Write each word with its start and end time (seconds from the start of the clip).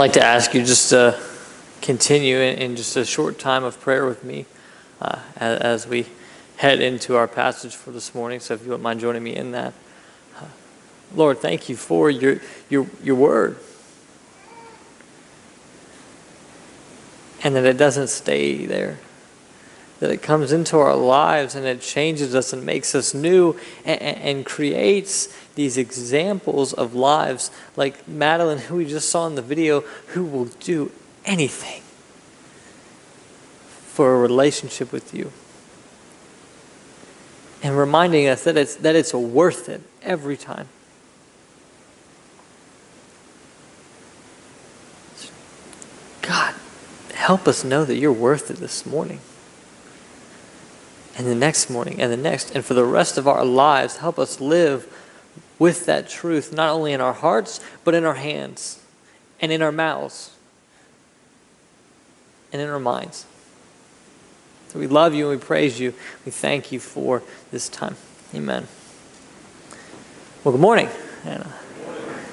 like 0.00 0.14
to 0.14 0.24
ask 0.24 0.54
you 0.54 0.64
just 0.64 0.88
to 0.88 1.20
continue 1.82 2.38
in, 2.38 2.74
just 2.74 2.96
a 2.96 3.04
short 3.04 3.38
time 3.38 3.64
of 3.64 3.78
prayer 3.82 4.06
with 4.06 4.24
me 4.24 4.46
uh, 5.02 5.18
as, 5.36 5.60
as 5.60 5.86
we 5.86 6.06
head 6.56 6.80
into 6.80 7.16
our 7.16 7.28
passage 7.28 7.76
for 7.76 7.90
this 7.90 8.14
morning. 8.14 8.40
So 8.40 8.54
if 8.54 8.62
you 8.62 8.68
wouldn't 8.68 8.82
mind 8.82 9.00
joining 9.00 9.22
me 9.22 9.36
in 9.36 9.52
that. 9.52 9.74
Uh, 10.38 10.46
Lord, 11.14 11.36
thank 11.40 11.68
you 11.68 11.76
for 11.76 12.08
your, 12.08 12.40
your, 12.70 12.86
your 13.02 13.14
word. 13.14 13.58
And 17.44 17.54
that 17.54 17.66
it 17.66 17.76
doesn't 17.76 18.08
stay 18.08 18.64
there. 18.64 19.00
That 19.98 20.10
it 20.10 20.22
comes 20.22 20.50
into 20.50 20.78
our 20.78 20.96
lives 20.96 21.54
and 21.54 21.66
it 21.66 21.82
changes 21.82 22.34
us 22.34 22.54
and 22.54 22.64
makes 22.64 22.94
us 22.94 23.12
new 23.12 23.54
and, 23.84 24.00
and 24.00 24.46
creates 24.46 25.28
these 25.60 25.76
examples 25.76 26.72
of 26.72 26.94
lives 26.94 27.50
like 27.76 28.08
Madeline, 28.08 28.58
who 28.68 28.76
we 28.76 28.86
just 28.86 29.10
saw 29.10 29.26
in 29.26 29.34
the 29.34 29.42
video, 29.42 29.82
who 30.08 30.24
will 30.24 30.46
do 30.46 30.90
anything 31.26 31.82
for 33.66 34.14
a 34.14 34.18
relationship 34.18 34.90
with 34.90 35.12
you. 35.12 35.30
And 37.62 37.76
reminding 37.76 38.26
us 38.26 38.44
that 38.44 38.56
it's, 38.56 38.74
that 38.76 38.96
it's 38.96 39.12
worth 39.12 39.68
it 39.68 39.82
every 40.02 40.38
time. 40.38 40.68
God, 46.22 46.54
help 47.12 47.46
us 47.46 47.64
know 47.64 47.84
that 47.84 47.96
you're 47.96 48.12
worth 48.12 48.50
it 48.50 48.56
this 48.56 48.86
morning. 48.86 49.20
And 51.18 51.26
the 51.26 51.34
next 51.34 51.68
morning, 51.68 52.00
and 52.00 52.10
the 52.10 52.16
next, 52.16 52.56
and 52.56 52.64
for 52.64 52.72
the 52.72 52.84
rest 52.84 53.18
of 53.18 53.28
our 53.28 53.44
lives, 53.44 53.98
help 53.98 54.18
us 54.18 54.40
live 54.40 54.90
with 55.60 55.86
that 55.86 56.08
truth, 56.08 56.52
not 56.52 56.70
only 56.70 56.92
in 56.92 57.00
our 57.00 57.12
hearts, 57.12 57.60
but 57.84 57.94
in 57.94 58.04
our 58.04 58.14
hands 58.14 58.82
and 59.40 59.52
in 59.52 59.62
our 59.62 59.70
mouths 59.70 60.36
and 62.52 62.60
in 62.60 62.68
our 62.68 62.80
minds. 62.80 63.26
So 64.68 64.80
we 64.80 64.88
love 64.88 65.14
you 65.14 65.30
and 65.30 65.38
we 65.38 65.44
praise 65.44 65.78
you. 65.78 65.94
We 66.24 66.32
thank 66.32 66.72
you 66.72 66.80
for 66.80 67.22
this 67.52 67.68
time. 67.68 67.96
Amen. 68.34 68.66
Well, 70.42 70.52
good 70.52 70.60
morning. 70.60 70.88
Anna. 71.24 71.52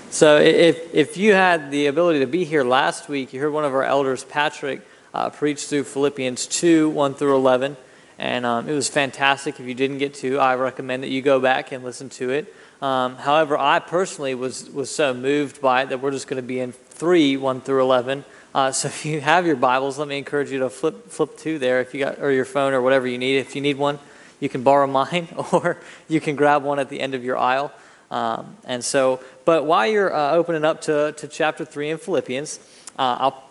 So, 0.10 0.38
if, 0.38 0.96
if 0.96 1.18
you 1.18 1.34
had 1.34 1.70
the 1.70 1.88
ability 1.88 2.20
to 2.20 2.28
be 2.28 2.46
here 2.46 2.64
last 2.64 3.10
week, 3.10 3.34
you 3.34 3.42
heard 3.42 3.52
one 3.52 3.66
of 3.66 3.74
our 3.74 3.84
elders, 3.84 4.24
Patrick, 4.24 4.82
uh, 5.14 5.30
preach 5.30 5.66
through 5.66 5.84
Philippians 5.84 6.48
2 6.48 6.90
1 6.90 7.16
through 7.16 7.36
11. 7.36 7.76
And 8.18 8.46
um, 8.46 8.70
it 8.70 8.74
was 8.74 8.88
fantastic. 8.88 9.60
If 9.60 9.68
you 9.68 9.74
didn't 9.74 9.98
get 9.98 10.14
to, 10.16 10.40
I 10.40 10.56
recommend 10.56 11.04
that 11.04 11.10
you 11.10 11.22
go 11.22 11.40
back 11.40 11.72
and 11.72 11.84
listen 11.84 12.10
to 12.12 12.30
it. 12.30 12.54
Um, 12.82 13.16
however, 13.16 13.58
I 13.58 13.80
personally 13.80 14.36
was, 14.36 14.70
was 14.70 14.90
so 14.90 15.14
moved 15.14 15.62
by 15.62 15.84
it 15.84 15.90
that 15.90 16.02
we're 16.02 16.12
just 16.12 16.28
going 16.28 16.42
to 16.42 16.48
be 16.48 16.60
in 16.60 16.72
3, 16.72 17.38
1 17.38 17.62
through 17.62 17.82
11. 17.82 18.24
Uh, 18.54 18.72
so 18.72 18.88
if 18.88 19.06
you 19.06 19.20
have 19.22 19.46
your 19.46 19.56
Bibles, 19.56 19.98
let 19.98 20.08
me 20.08 20.18
encourage 20.18 20.52
you 20.52 20.60
to 20.60 20.70
flip, 20.70 21.10
flip 21.10 21.38
to 21.40 21.58
there 21.60 21.82
if 21.82 21.94
you 21.94 22.00
got, 22.00 22.20
or 22.20 22.32
your 22.32 22.46
phone 22.46 22.74
or 22.74 22.82
whatever 22.82 23.08
you 23.08 23.18
need. 23.18 23.38
If 23.38 23.56
you 23.56 23.62
need 23.62 23.78
one, 23.78 24.00
you 24.40 24.50
can 24.50 24.64
borrow 24.64 24.88
mine 24.88 25.28
or 25.52 25.78
you 26.08 26.20
can 26.22 26.36
grab 26.36 26.64
one 26.64 26.80
at 26.80 26.90
the 26.90 27.00
end 27.00 27.16
of 27.16 27.24
your 27.24 27.38
aisle. 27.38 27.72
Um, 28.10 28.58
and 28.64 28.84
so, 28.84 29.22
but 29.44 29.66
while 29.66 29.88
you're 29.88 30.14
uh, 30.14 30.32
opening 30.32 30.64
up 30.64 30.82
to, 30.82 31.14
to 31.14 31.28
chapter 31.28 31.66
3 31.66 31.92
in 31.92 31.98
Philippians, 31.98 32.60
uh, 32.98 33.18
I'll 33.20 33.44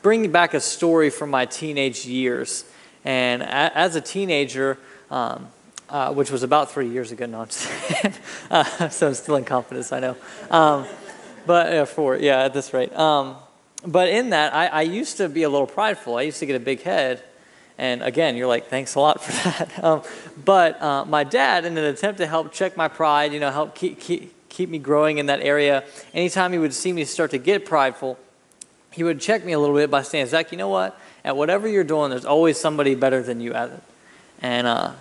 bring 0.00 0.32
back 0.32 0.54
a 0.54 0.60
story 0.60 1.10
from 1.10 1.30
my 1.30 1.46
teenage 1.46 2.06
years. 2.06 2.64
And 3.04 3.42
a, 3.42 3.76
as 3.76 3.96
a 3.96 4.00
teenager, 4.00 4.78
um, 5.10 5.48
uh, 5.92 6.10
which 6.10 6.30
was 6.30 6.42
about 6.42 6.72
three 6.72 6.88
years 6.88 7.12
ago. 7.12 7.26
No, 7.26 7.42
uh, 8.50 8.88
so 8.88 9.08
I'm 9.08 9.14
still 9.14 9.36
in 9.36 9.44
confidence, 9.44 9.92
I 9.92 10.00
know. 10.00 10.16
Um, 10.50 10.86
but 11.46 11.72
uh, 11.72 11.84
four, 11.84 12.16
yeah, 12.16 12.44
at 12.44 12.54
this 12.54 12.72
rate. 12.72 12.96
Um, 12.96 13.36
but 13.86 14.08
in 14.08 14.30
that, 14.30 14.54
I, 14.54 14.66
I, 14.68 14.82
used 14.82 15.18
to 15.18 15.28
be 15.28 15.42
a 15.42 15.50
little 15.50 15.66
prideful. 15.66 16.16
I 16.16 16.22
used 16.22 16.38
to 16.38 16.46
get 16.46 16.56
a 16.56 16.64
big 16.64 16.82
head. 16.82 17.22
And 17.76 18.02
again, 18.02 18.36
you're 18.36 18.46
like, 18.46 18.68
thanks 18.68 18.94
a 18.94 19.00
lot 19.00 19.22
for 19.22 19.32
that. 19.48 19.84
Um, 19.84 20.02
but 20.42 20.80
uh, 20.80 21.04
my 21.04 21.24
dad, 21.24 21.64
in 21.66 21.76
an 21.76 21.84
attempt 21.84 22.18
to 22.18 22.26
help 22.26 22.52
check 22.52 22.76
my 22.76 22.88
pride, 22.88 23.32
you 23.32 23.40
know, 23.40 23.50
help 23.50 23.74
keep, 23.74 24.00
keep, 24.00 24.32
keep 24.48 24.70
me 24.70 24.78
growing 24.78 25.18
in 25.18 25.26
that 25.26 25.40
area, 25.40 25.84
anytime 26.14 26.52
he 26.52 26.58
would 26.58 26.72
see 26.72 26.92
me 26.92 27.04
start 27.04 27.32
to 27.32 27.38
get 27.38 27.66
prideful, 27.66 28.18
he 28.92 29.04
would 29.04 29.20
check 29.20 29.44
me 29.44 29.52
a 29.52 29.58
little 29.58 29.76
bit 29.76 29.90
by 29.90 30.02
saying, 30.02 30.26
Zach, 30.26 30.52
you 30.52 30.58
know 30.58 30.68
what? 30.68 30.98
At 31.24 31.36
whatever 31.36 31.68
you're 31.68 31.84
doing, 31.84 32.10
there's 32.10 32.24
always 32.24 32.58
somebody 32.58 32.94
better 32.94 33.22
than 33.22 33.40
you 33.40 33.52
at 33.52 33.70
it. 33.70 33.82
And 34.40 34.66
uh, 34.66 34.92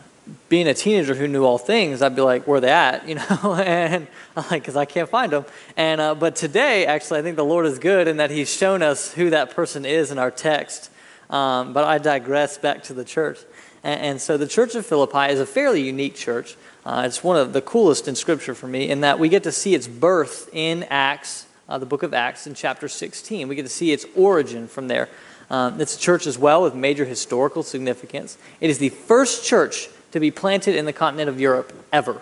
being 0.49 0.67
a 0.67 0.73
teenager 0.73 1.15
who 1.15 1.27
knew 1.27 1.43
all 1.43 1.57
things, 1.57 2.01
I'd 2.01 2.15
be 2.15 2.21
like, 2.21 2.47
where 2.47 2.59
they 2.59 2.69
at? 2.69 3.07
You 3.11 3.15
know, 3.15 3.55
and 3.55 4.07
I'm 4.35 4.43
like, 4.49 4.61
because 4.61 4.75
I 4.75 4.85
can't 4.85 5.09
find 5.09 5.31
them. 5.31 5.45
And 5.75 5.99
uh, 5.99 6.15
but 6.15 6.35
today, 6.35 6.85
actually, 6.85 7.19
I 7.19 7.23
think 7.23 7.35
the 7.35 7.45
Lord 7.45 7.65
is 7.65 7.79
good 7.79 8.07
in 8.07 8.17
that 8.17 8.31
He's 8.31 8.53
shown 8.53 8.81
us 8.81 9.13
who 9.13 9.29
that 9.31 9.55
person 9.55 9.85
is 9.85 10.11
in 10.11 10.17
our 10.17 10.31
text. 10.31 10.91
Um, 11.29 11.71
but 11.73 11.85
I 11.85 11.97
digress 11.97 12.57
back 12.57 12.83
to 12.83 12.93
the 12.93 13.05
church. 13.05 13.39
And, 13.83 14.01
and, 14.01 14.21
so 14.21 14.37
the 14.37 14.47
Church 14.47 14.75
of 14.75 14.85
Philippi 14.85 15.31
is 15.31 15.39
a 15.39 15.45
fairly 15.45 15.81
unique 15.81 16.15
church. 16.15 16.57
Uh, 16.85 17.03
it's 17.05 17.23
one 17.23 17.37
of 17.37 17.53
the 17.53 17.61
coolest 17.61 18.07
in 18.07 18.15
Scripture 18.15 18.53
for 18.53 18.67
me 18.67 18.89
in 18.89 19.01
that 19.01 19.17
we 19.17 19.29
get 19.29 19.43
to 19.43 19.51
see 19.51 19.73
its 19.73 19.87
birth 19.87 20.49
in 20.51 20.83
Acts, 20.89 21.47
uh, 21.69 21.77
the 21.77 21.85
book 21.85 22.03
of 22.03 22.13
Acts, 22.13 22.47
in 22.47 22.53
chapter 22.53 22.89
16. 22.89 23.47
We 23.47 23.55
get 23.55 23.63
to 23.63 23.69
see 23.69 23.91
its 23.93 24.05
origin 24.15 24.67
from 24.67 24.89
there. 24.89 25.07
Um, 25.49 25.79
it's 25.79 25.95
a 25.95 25.99
church 25.99 26.27
as 26.27 26.37
well 26.37 26.61
with 26.63 26.75
major 26.75 27.05
historical 27.05 27.63
significance. 27.63 28.37
It 28.59 28.69
is 28.69 28.77
the 28.77 28.89
first 28.89 29.45
church 29.45 29.89
to 30.11 30.19
be 30.19 30.31
planted 30.31 30.75
in 30.75 30.85
the 30.85 30.93
continent 30.93 31.29
of 31.29 31.39
Europe 31.39 31.73
ever. 31.91 32.21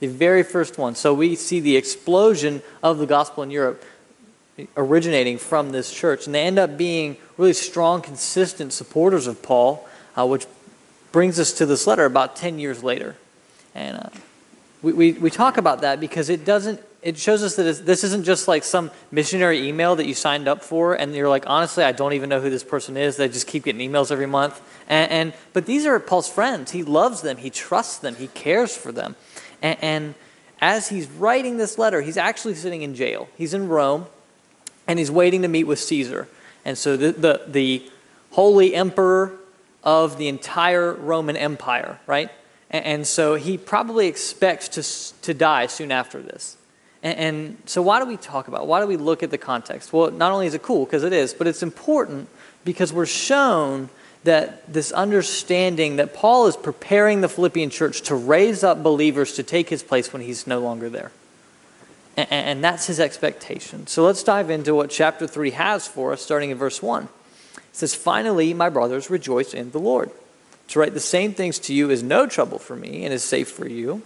The 0.00 0.08
very 0.08 0.42
first 0.42 0.78
one. 0.78 0.94
So 0.94 1.14
we 1.14 1.36
see 1.36 1.60
the 1.60 1.76
explosion 1.76 2.62
of 2.82 2.98
the 2.98 3.06
gospel 3.06 3.42
in 3.42 3.50
Europe 3.50 3.82
originating 4.76 5.38
from 5.38 5.70
this 5.70 5.92
church. 5.92 6.26
And 6.26 6.34
they 6.34 6.42
end 6.42 6.58
up 6.58 6.76
being 6.76 7.16
really 7.36 7.52
strong, 7.52 8.02
consistent 8.02 8.72
supporters 8.72 9.26
of 9.26 9.42
Paul, 9.42 9.86
uh, 10.16 10.26
which 10.26 10.46
brings 11.12 11.38
us 11.38 11.52
to 11.54 11.66
this 11.66 11.86
letter 11.86 12.04
about 12.04 12.36
10 12.36 12.58
years 12.58 12.82
later. 12.82 13.16
And 13.74 13.98
uh, 13.98 14.08
we, 14.82 14.92
we, 14.92 15.12
we 15.12 15.30
talk 15.30 15.56
about 15.56 15.82
that 15.82 16.00
because 16.00 16.30
it 16.30 16.44
doesn't 16.44 16.80
it 17.02 17.16
shows 17.16 17.42
us 17.42 17.56
that 17.56 17.86
this 17.86 18.04
isn't 18.04 18.24
just 18.24 18.48
like 18.48 18.64
some 18.64 18.90
missionary 19.10 19.68
email 19.68 19.96
that 19.96 20.06
you 20.06 20.14
signed 20.14 20.48
up 20.48 20.64
for 20.64 20.94
and 20.94 21.14
you're 21.14 21.28
like 21.28 21.44
honestly 21.46 21.84
i 21.84 21.92
don't 21.92 22.14
even 22.14 22.28
know 22.28 22.40
who 22.40 22.50
this 22.50 22.64
person 22.64 22.96
is. 22.96 23.16
They 23.16 23.28
just 23.28 23.46
keep 23.46 23.64
getting 23.64 23.88
emails 23.88 24.10
every 24.10 24.26
month. 24.26 24.60
And, 24.88 25.10
and 25.12 25.34
but 25.52 25.66
these 25.66 25.86
are 25.86 25.98
paul's 26.00 26.28
friends. 26.28 26.72
He 26.72 26.82
loves 26.82 27.22
them. 27.22 27.36
He 27.36 27.50
trusts 27.50 27.98
them. 27.98 28.16
He 28.16 28.28
cares 28.28 28.76
for 28.76 28.92
them. 28.92 29.14
And, 29.62 29.78
and 29.82 30.14
as 30.60 30.88
he's 30.88 31.08
writing 31.08 31.58
this 31.58 31.78
letter 31.78 32.00
he's 32.00 32.16
actually 32.16 32.54
sitting 32.54 32.82
in 32.82 32.94
jail. 32.94 33.28
He's 33.36 33.54
in 33.54 33.68
rome 33.68 34.06
and 34.86 34.98
he's 34.98 35.10
waiting 35.10 35.42
to 35.42 35.48
meet 35.48 35.64
with 35.64 35.78
caesar. 35.78 36.28
And 36.64 36.76
so 36.76 36.96
the, 36.96 37.12
the, 37.12 37.42
the 37.46 37.90
holy 38.32 38.74
emperor 38.74 39.32
of 39.84 40.18
the 40.18 40.28
entire 40.28 40.92
roman 40.92 41.36
empire 41.36 42.00
right? 42.06 42.30
And, 42.70 42.84
and 42.84 43.06
so 43.06 43.34
he 43.34 43.58
probably 43.58 44.08
expects 44.08 44.68
to, 44.70 45.22
to 45.22 45.34
die 45.34 45.66
soon 45.66 45.92
after 45.92 46.20
this 46.20 46.56
and, 47.06 47.18
and 47.20 47.56
so, 47.66 47.82
why 47.82 48.00
do 48.00 48.06
we 48.06 48.16
talk 48.16 48.48
about? 48.48 48.62
It? 48.62 48.66
Why 48.66 48.80
do 48.80 48.88
we 48.88 48.96
look 48.96 49.22
at 49.22 49.30
the 49.30 49.38
context? 49.38 49.92
Well, 49.92 50.10
not 50.10 50.32
only 50.32 50.48
is 50.48 50.54
it 50.54 50.62
cool 50.62 50.84
because 50.84 51.04
it 51.04 51.12
is, 51.12 51.32
but 51.32 51.46
it's 51.46 51.62
important 51.62 52.28
because 52.64 52.92
we're 52.92 53.06
shown 53.06 53.90
that 54.24 54.72
this 54.72 54.90
understanding 54.90 55.96
that 55.96 56.14
Paul 56.14 56.48
is 56.48 56.56
preparing 56.56 57.20
the 57.20 57.28
Philippian 57.28 57.70
church 57.70 58.00
to 58.02 58.16
raise 58.16 58.64
up 58.64 58.82
believers 58.82 59.34
to 59.34 59.44
take 59.44 59.68
his 59.68 59.84
place 59.84 60.12
when 60.12 60.20
he's 60.20 60.48
no 60.48 60.58
longer 60.58 60.90
there. 60.90 61.12
And, 62.16 62.28
and, 62.32 62.64
that's 62.64 62.88
his 62.88 62.98
expectation. 62.98 63.86
So 63.86 64.04
let's 64.04 64.24
dive 64.24 64.50
into 64.50 64.74
what 64.74 64.90
chapter 64.90 65.28
3 65.28 65.50
has 65.50 65.86
for 65.86 66.12
us, 66.12 66.22
starting 66.22 66.50
in 66.50 66.58
verse 66.58 66.82
1. 66.82 67.04
It 67.04 67.10
says, 67.70 67.94
Finally, 67.94 68.52
my 68.52 68.68
brothers, 68.68 69.10
rejoice 69.10 69.54
in 69.54 69.70
the 69.70 69.78
Lord. 69.78 70.10
To 70.68 70.80
write 70.80 70.94
the 70.94 70.98
same 70.98 71.34
things 71.34 71.60
to 71.60 71.72
you 71.72 71.88
is 71.88 72.02
no 72.02 72.26
trouble 72.26 72.58
for 72.58 72.74
me 72.74 73.04
and 73.04 73.14
is 73.14 73.22
safe 73.22 73.48
for 73.48 73.68
you. 73.68 74.02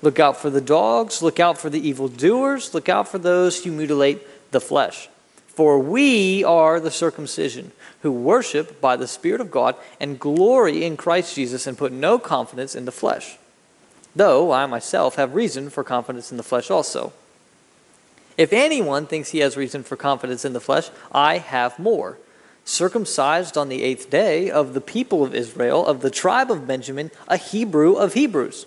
Look 0.00 0.20
out 0.20 0.36
for 0.36 0.50
the 0.50 0.60
dogs, 0.60 1.22
look 1.22 1.40
out 1.40 1.58
for 1.58 1.70
the 1.70 1.86
evildoers, 1.86 2.72
look 2.72 2.88
out 2.88 3.08
for 3.08 3.18
those 3.18 3.64
who 3.64 3.72
mutilate 3.72 4.50
the 4.52 4.60
flesh. 4.60 5.08
For 5.48 5.78
we 5.78 6.44
are 6.44 6.78
the 6.78 6.90
circumcision, 6.90 7.72
who 8.02 8.12
worship 8.12 8.80
by 8.80 8.94
the 8.94 9.08
Spirit 9.08 9.40
of 9.40 9.50
God 9.50 9.74
and 9.98 10.20
glory 10.20 10.84
in 10.84 10.96
Christ 10.96 11.34
Jesus 11.34 11.66
and 11.66 11.76
put 11.76 11.90
no 11.90 12.18
confidence 12.18 12.76
in 12.76 12.84
the 12.84 12.92
flesh. 12.92 13.38
Though 14.14 14.52
I 14.52 14.66
myself 14.66 15.16
have 15.16 15.34
reason 15.34 15.68
for 15.68 15.82
confidence 15.82 16.30
in 16.30 16.36
the 16.36 16.44
flesh 16.44 16.70
also. 16.70 17.12
If 18.36 18.52
anyone 18.52 19.06
thinks 19.06 19.30
he 19.30 19.40
has 19.40 19.56
reason 19.56 19.82
for 19.82 19.96
confidence 19.96 20.44
in 20.44 20.52
the 20.52 20.60
flesh, 20.60 20.90
I 21.10 21.38
have 21.38 21.76
more. 21.80 22.18
Circumcised 22.64 23.58
on 23.58 23.68
the 23.68 23.82
eighth 23.82 24.10
day 24.10 24.48
of 24.50 24.74
the 24.74 24.80
people 24.80 25.24
of 25.24 25.34
Israel, 25.34 25.84
of 25.84 26.02
the 26.02 26.10
tribe 26.10 26.52
of 26.52 26.68
Benjamin, 26.68 27.10
a 27.26 27.36
Hebrew 27.36 27.94
of 27.94 28.14
Hebrews 28.14 28.66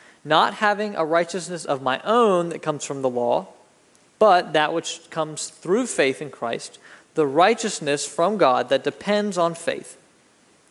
not 0.23 0.55
having 0.55 0.95
a 0.95 1.05
righteousness 1.05 1.65
of 1.65 1.81
my 1.81 1.99
own 2.03 2.49
that 2.49 2.61
comes 2.61 2.85
from 2.85 3.01
the 3.01 3.09
law, 3.09 3.47
but 4.19 4.53
that 4.53 4.73
which 4.73 5.09
comes 5.09 5.47
through 5.47 5.87
faith 5.87 6.21
in 6.21 6.29
Christ, 6.29 6.77
the 7.15 7.25
righteousness 7.25 8.05
from 8.05 8.37
God 8.37 8.69
that 8.69 8.83
depends 8.83 9.37
on 9.37 9.55
faith, 9.55 9.97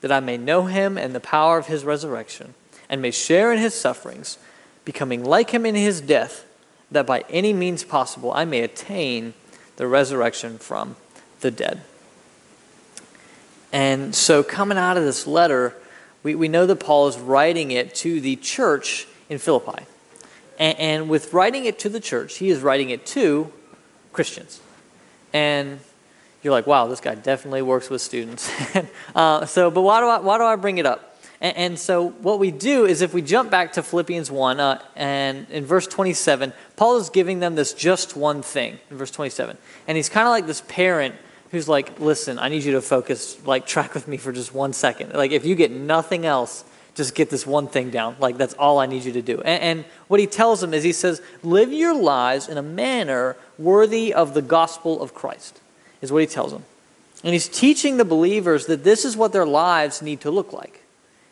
that 0.00 0.12
I 0.12 0.20
may 0.20 0.36
know 0.36 0.66
him 0.66 0.96
and 0.96 1.14
the 1.14 1.20
power 1.20 1.58
of 1.58 1.66
his 1.66 1.84
resurrection, 1.84 2.54
and 2.88 3.02
may 3.02 3.10
share 3.10 3.52
in 3.52 3.58
his 3.58 3.74
sufferings, 3.74 4.38
becoming 4.84 5.24
like 5.24 5.50
him 5.50 5.66
in 5.66 5.74
his 5.74 6.00
death, 6.00 6.46
that 6.90 7.06
by 7.06 7.24
any 7.28 7.52
means 7.52 7.84
possible 7.84 8.32
I 8.32 8.44
may 8.44 8.60
attain 8.60 9.34
the 9.76 9.86
resurrection 9.86 10.58
from 10.58 10.96
the 11.40 11.50
dead. 11.50 11.82
And 13.72 14.14
so, 14.14 14.42
coming 14.42 14.78
out 14.78 14.96
of 14.96 15.04
this 15.04 15.26
letter, 15.26 15.74
we, 16.22 16.34
we 16.34 16.48
know 16.48 16.66
that 16.66 16.76
Paul 16.76 17.08
is 17.08 17.18
writing 17.18 17.70
it 17.70 17.94
to 17.96 18.20
the 18.20 18.36
church 18.36 19.06
in 19.30 19.38
Philippi. 19.38 19.84
And, 20.58 20.78
and 20.78 21.08
with 21.08 21.32
writing 21.32 21.64
it 21.64 21.78
to 21.78 21.88
the 21.88 22.00
church, 22.00 22.36
he 22.36 22.50
is 22.50 22.60
writing 22.60 22.90
it 22.90 23.06
to 23.06 23.50
Christians. 24.12 24.60
And 25.32 25.80
you're 26.42 26.52
like, 26.52 26.66
wow, 26.66 26.86
this 26.86 27.00
guy 27.00 27.14
definitely 27.14 27.62
works 27.62 27.88
with 27.88 28.02
students. 28.02 28.50
uh, 29.14 29.46
so, 29.46 29.70
but 29.70 29.80
why 29.80 30.00
do 30.00 30.06
I, 30.06 30.18
why 30.18 30.36
do 30.36 30.44
I 30.44 30.56
bring 30.56 30.76
it 30.76 30.84
up? 30.84 31.06
And, 31.40 31.56
and, 31.56 31.78
so, 31.78 32.10
what 32.10 32.38
we 32.38 32.50
do 32.50 32.84
is 32.84 33.00
if 33.00 33.14
we 33.14 33.22
jump 33.22 33.50
back 33.50 33.72
to 33.74 33.82
Philippians 33.82 34.30
1, 34.30 34.60
uh, 34.60 34.82
and 34.94 35.46
in 35.48 35.64
verse 35.64 35.86
27, 35.86 36.52
Paul 36.76 36.98
is 36.98 37.08
giving 37.08 37.40
them 37.40 37.54
this 37.54 37.72
just 37.72 38.14
one 38.14 38.42
thing 38.42 38.78
in 38.90 38.98
verse 38.98 39.10
27. 39.10 39.56
And 39.88 39.96
he's 39.96 40.10
kind 40.10 40.26
of 40.26 40.32
like 40.32 40.46
this 40.46 40.62
parent 40.68 41.14
who's 41.50 41.66
like, 41.68 41.98
listen, 41.98 42.38
I 42.38 42.48
need 42.48 42.64
you 42.64 42.72
to 42.72 42.82
focus, 42.82 43.38
like, 43.46 43.66
track 43.74 43.94
with 43.94 44.06
me 44.06 44.18
for 44.18 44.32
just 44.32 44.52
one 44.52 44.74
second. 44.74 45.14
Like, 45.14 45.30
if 45.30 45.46
you 45.46 45.54
get 45.54 45.70
nothing 45.70 46.26
else, 46.26 46.64
just 47.00 47.14
get 47.14 47.30
this 47.30 47.46
one 47.46 47.66
thing 47.66 47.88
down. 47.88 48.14
Like, 48.20 48.36
that's 48.36 48.52
all 48.54 48.78
I 48.78 48.84
need 48.84 49.04
you 49.04 49.12
to 49.12 49.22
do. 49.22 49.40
And, 49.40 49.62
and 49.62 49.84
what 50.06 50.20
he 50.20 50.26
tells 50.26 50.60
them 50.60 50.74
is 50.74 50.84
he 50.84 50.92
says, 50.92 51.22
live 51.42 51.72
your 51.72 51.94
lives 51.94 52.46
in 52.46 52.58
a 52.58 52.62
manner 52.62 53.36
worthy 53.58 54.12
of 54.12 54.34
the 54.34 54.42
gospel 54.42 55.00
of 55.00 55.14
Christ, 55.14 55.58
is 56.02 56.12
what 56.12 56.20
he 56.20 56.26
tells 56.26 56.52
them. 56.52 56.62
And 57.24 57.32
he's 57.32 57.48
teaching 57.48 57.96
the 57.96 58.04
believers 58.04 58.66
that 58.66 58.84
this 58.84 59.06
is 59.06 59.16
what 59.16 59.32
their 59.32 59.46
lives 59.46 60.02
need 60.02 60.20
to 60.20 60.30
look 60.30 60.52
like. 60.52 60.82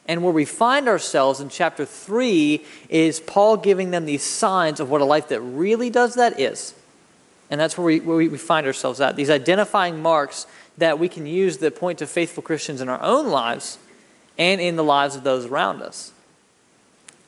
And 0.07 0.25
where 0.25 0.33
we 0.33 0.47
find 0.47 0.89
ourselves 0.89 1.39
in 1.39 1.51
chapter 1.51 1.85
3 1.85 2.65
is 2.89 3.21
Paul 3.21 3.59
giving 3.59 3.91
them 3.91 4.07
these 4.07 4.23
signs 4.23 4.81
of 4.81 4.89
what 4.89 5.03
a 5.03 5.05
life 5.05 5.29
that 5.29 5.43
really 5.43 5.91
does 5.91 6.15
that 6.15 6.41
is. 6.41 6.73
And 7.51 7.61
that's 7.61 7.77
where 7.77 7.85
we, 7.85 8.01
where 8.01 8.17
we 8.17 8.39
find 8.39 8.67
ourselves 8.67 9.03
at. 9.03 9.17
These 9.17 9.29
identifying 9.29 10.01
marks 10.01 10.47
that 10.79 10.99
we 10.99 11.11
can 11.11 11.27
use 11.27 11.59
that 11.59 11.77
point 11.77 11.99
to 11.99 12.07
faithful 12.07 12.43
Christians 12.43 12.81
in 12.81 12.89
our 12.89 13.03
own 13.03 13.29
lives 13.29 13.77
and 14.39 14.61
in 14.61 14.77
the 14.77 14.85
lives 14.85 15.17
of 15.17 15.25
those 15.25 15.47
around 15.47 15.83
us. 15.83 16.13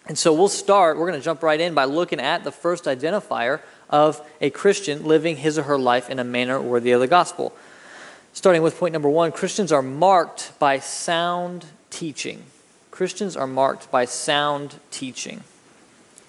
And 0.06 0.18
so 0.18 0.32
we'll 0.32 0.48
start, 0.48 0.96
we're 0.96 1.08
going 1.08 1.20
to 1.20 1.24
jump 1.24 1.42
right 1.42 1.60
in 1.60 1.74
by 1.74 1.84
looking 1.84 2.20
at 2.20 2.42
the 2.44 2.52
first 2.52 2.84
identifier 2.84 3.60
of 3.88 4.20
a 4.40 4.50
Christian 4.50 5.04
living 5.04 5.36
his 5.36 5.58
or 5.58 5.64
her 5.64 5.78
life 5.78 6.08
in 6.08 6.18
a 6.18 6.24
manner 6.24 6.60
worthy 6.60 6.92
of 6.92 7.00
the 7.00 7.06
gospel. 7.06 7.52
Starting 8.32 8.62
with 8.62 8.78
point 8.78 8.92
number 8.92 9.08
one 9.08 9.32
Christians 9.32 9.72
are 9.72 9.82
marked 9.82 10.52
by 10.58 10.78
sound 10.78 11.66
teaching. 11.90 12.44
Christians 12.90 13.36
are 13.36 13.46
marked 13.46 13.90
by 13.90 14.04
sound 14.04 14.76
teaching. 14.90 15.42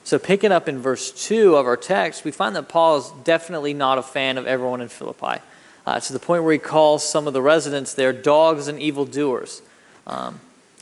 So, 0.03 0.17
picking 0.17 0.51
up 0.51 0.67
in 0.67 0.79
verse 0.79 1.11
2 1.27 1.55
of 1.55 1.67
our 1.67 1.77
text, 1.77 2.25
we 2.25 2.31
find 2.31 2.55
that 2.55 2.67
Paul 2.67 2.97
is 2.97 3.11
definitely 3.23 3.73
not 3.73 3.99
a 3.99 4.03
fan 4.03 4.37
of 4.37 4.47
everyone 4.47 4.81
in 4.81 4.87
Philippi, 4.87 5.41
uh, 5.85 5.99
to 5.99 6.13
the 6.13 6.19
point 6.19 6.43
where 6.43 6.53
he 6.53 6.59
calls 6.59 7.07
some 7.07 7.27
of 7.27 7.33
the 7.33 7.41
residents 7.41 7.93
there 7.93 8.11
dogs 8.11 8.67
and 8.67 8.79
evildoers, 8.79 9.61
um, 10.07 10.39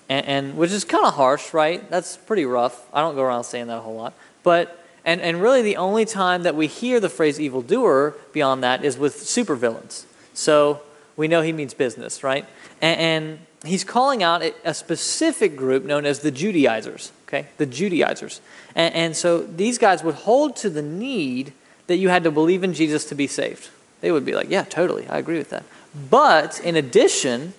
and, 0.09 0.25
and 0.25 0.57
which 0.57 0.71
is 0.71 0.83
kind 0.83 1.05
of 1.05 1.13
harsh, 1.13 1.53
right? 1.53 1.89
That's 1.89 2.17
pretty 2.17 2.45
rough. 2.45 2.85
I 2.93 3.01
don't 3.01 3.15
go 3.15 3.21
around 3.21 3.45
saying 3.45 3.67
that 3.67 3.77
a 3.77 3.81
whole 3.81 3.95
lot. 3.95 4.13
But, 4.43 4.83
and, 5.05 5.21
and 5.21 5.41
really, 5.41 5.61
the 5.61 5.77
only 5.77 6.05
time 6.05 6.43
that 6.43 6.55
we 6.55 6.67
hear 6.67 6.99
the 6.99 7.09
phrase 7.09 7.39
evildoer 7.39 8.15
beyond 8.33 8.63
that 8.63 8.83
is 8.83 8.97
with 8.97 9.15
supervillains. 9.15 10.05
So, 10.33 10.81
we 11.15 11.27
know 11.27 11.41
he 11.41 11.53
means 11.53 11.73
business, 11.73 12.23
right? 12.23 12.45
And, 12.81 12.99
and 12.99 13.39
he's 13.63 13.83
calling 13.83 14.23
out 14.23 14.43
a 14.63 14.73
specific 14.73 15.55
group 15.55 15.83
known 15.83 16.05
as 16.05 16.19
the 16.19 16.31
Judaizers 16.31 17.11
okay? 17.29 17.47
The 17.57 17.65
Judaizers. 17.65 18.41
And, 18.75 18.93
and 18.93 19.15
so 19.15 19.39
these 19.39 19.77
guys 19.77 20.03
would 20.03 20.15
hold 20.15 20.55
to 20.57 20.69
the 20.69 20.81
need 20.81 21.53
that 21.87 21.97
you 21.97 22.09
had 22.09 22.23
to 22.23 22.31
believe 22.31 22.63
in 22.63 22.73
Jesus 22.73 23.05
to 23.05 23.15
be 23.15 23.27
saved. 23.27 23.69
They 24.01 24.11
would 24.11 24.25
be 24.25 24.33
like, 24.33 24.49
yeah, 24.49 24.63
totally, 24.63 25.07
I 25.07 25.17
agree 25.17 25.37
with 25.37 25.51
that. 25.51 25.63
But 26.09 26.59
in 26.61 26.75
addition, 26.75 27.53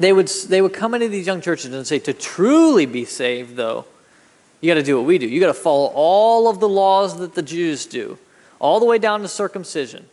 they 0.00 0.12
would, 0.12 0.28
they 0.48 0.62
would 0.62 0.72
come 0.72 0.94
into 0.94 1.08
these 1.08 1.26
young 1.26 1.40
churches 1.40 1.72
and 1.72 1.86
say, 1.86 1.98
to 2.00 2.12
truly 2.12 2.86
be 2.86 3.04
saved, 3.04 3.54
though, 3.54 3.84
you 4.60 4.70
got 4.70 4.74
to 4.74 4.82
do 4.82 4.96
what 4.96 5.06
we 5.06 5.18
do. 5.18 5.26
You 5.26 5.40
got 5.40 5.48
to 5.48 5.54
follow 5.54 5.92
all 5.94 6.48
of 6.48 6.58
the 6.58 6.68
laws 6.68 7.18
that 7.18 7.34
the 7.34 7.42
Jews 7.42 7.84
do, 7.84 8.18
all 8.58 8.80
the 8.80 8.86
way 8.86 8.98
down 8.98 9.20
to 9.20 9.28
circumcision. 9.28 10.06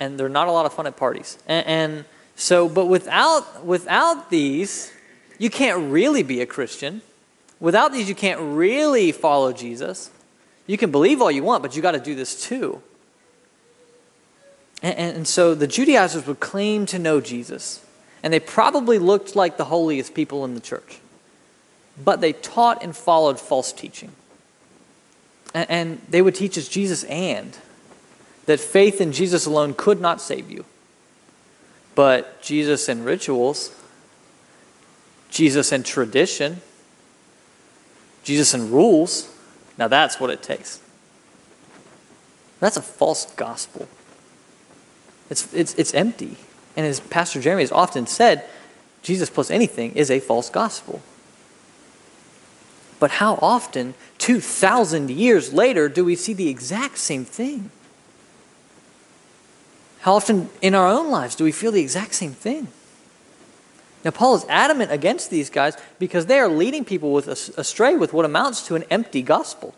And 0.00 0.18
they're 0.18 0.28
not 0.28 0.48
a 0.48 0.50
lot 0.50 0.64
of 0.66 0.72
fun 0.72 0.86
at 0.86 0.96
parties. 0.96 1.38
And, 1.46 1.66
and 1.66 2.04
so, 2.36 2.68
but 2.68 2.86
without, 2.86 3.64
without 3.64 4.30
these, 4.30 4.92
you 5.38 5.50
can't 5.50 5.90
really 5.90 6.22
be 6.22 6.40
a 6.40 6.46
Christian. 6.46 7.02
Without 7.60 7.92
these, 7.92 8.08
you 8.08 8.14
can't 8.14 8.40
really 8.40 9.12
follow 9.12 9.52
Jesus. 9.52 10.10
You 10.66 10.78
can 10.78 10.90
believe 10.90 11.20
all 11.20 11.30
you 11.30 11.42
want, 11.42 11.62
but 11.62 11.76
you 11.76 11.82
got 11.82 11.92
to 11.92 12.00
do 12.00 12.14
this 12.14 12.42
too. 12.42 12.82
And, 14.82 15.16
and, 15.16 15.28
so 15.28 15.54
the 15.54 15.66
Judaizers 15.66 16.26
would 16.26 16.40
claim 16.40 16.84
to 16.86 16.98
know 16.98 17.20
Jesus, 17.20 17.84
and 18.24 18.32
they 18.32 18.40
probably 18.40 18.98
looked 18.98 19.36
like 19.36 19.58
the 19.58 19.66
holiest 19.66 20.14
people 20.14 20.46
in 20.46 20.54
the 20.54 20.60
church. 20.60 20.98
But 22.02 22.22
they 22.22 22.32
taught 22.32 22.82
and 22.82 22.96
followed 22.96 23.38
false 23.38 23.70
teaching. 23.70 24.12
And, 25.52 25.70
and 25.70 26.00
they 26.08 26.22
would 26.22 26.34
teach 26.34 26.56
us 26.56 26.66
Jesus 26.66 27.04
and 27.04 27.54
that 28.46 28.60
faith 28.60 29.02
in 29.02 29.12
Jesus 29.12 29.44
alone 29.44 29.74
could 29.74 30.00
not 30.00 30.22
save 30.22 30.50
you. 30.50 30.64
But 31.94 32.40
Jesus 32.40 32.88
and 32.88 33.04
rituals 33.04 33.70
Jesus 35.30 35.72
and 35.72 35.84
tradition, 35.84 36.62
Jesus 38.22 38.54
and 38.54 38.70
rules. 38.70 39.30
Now 39.76 39.88
that's 39.88 40.18
what 40.18 40.30
it 40.30 40.42
takes. 40.42 40.80
That's 42.60 42.76
a 42.76 42.82
false 42.82 43.26
gospel. 43.34 43.88
It's, 45.28 45.52
it's, 45.52 45.74
it's 45.74 45.92
empty. 45.92 46.36
And 46.76 46.86
as 46.86 47.00
Pastor 47.00 47.40
Jeremy 47.40 47.62
has 47.62 47.72
often 47.72 48.06
said, 48.06 48.44
Jesus 49.02 49.30
plus 49.30 49.50
anything 49.50 49.92
is 49.94 50.10
a 50.10 50.20
false 50.20 50.50
gospel. 50.50 51.02
But 52.98 53.12
how 53.12 53.38
often, 53.42 53.94
2,000 54.18 55.10
years 55.10 55.52
later, 55.52 55.88
do 55.88 56.04
we 56.04 56.16
see 56.16 56.32
the 56.32 56.48
exact 56.48 56.98
same 56.98 57.24
thing? 57.24 57.70
How 60.00 60.14
often 60.14 60.48
in 60.62 60.74
our 60.74 60.86
own 60.86 61.10
lives 61.10 61.34
do 61.34 61.44
we 61.44 61.52
feel 61.52 61.72
the 61.72 61.80
exact 61.80 62.14
same 62.14 62.32
thing? 62.32 62.68
Now, 64.04 64.10
Paul 64.10 64.34
is 64.36 64.44
adamant 64.48 64.92
against 64.92 65.30
these 65.30 65.48
guys 65.48 65.76
because 65.98 66.26
they 66.26 66.38
are 66.38 66.48
leading 66.48 66.84
people 66.84 67.12
with 67.12 67.26
astray 67.26 67.96
with 67.96 68.12
what 68.12 68.26
amounts 68.26 68.66
to 68.66 68.74
an 68.74 68.84
empty 68.90 69.22
gospel. 69.22 69.74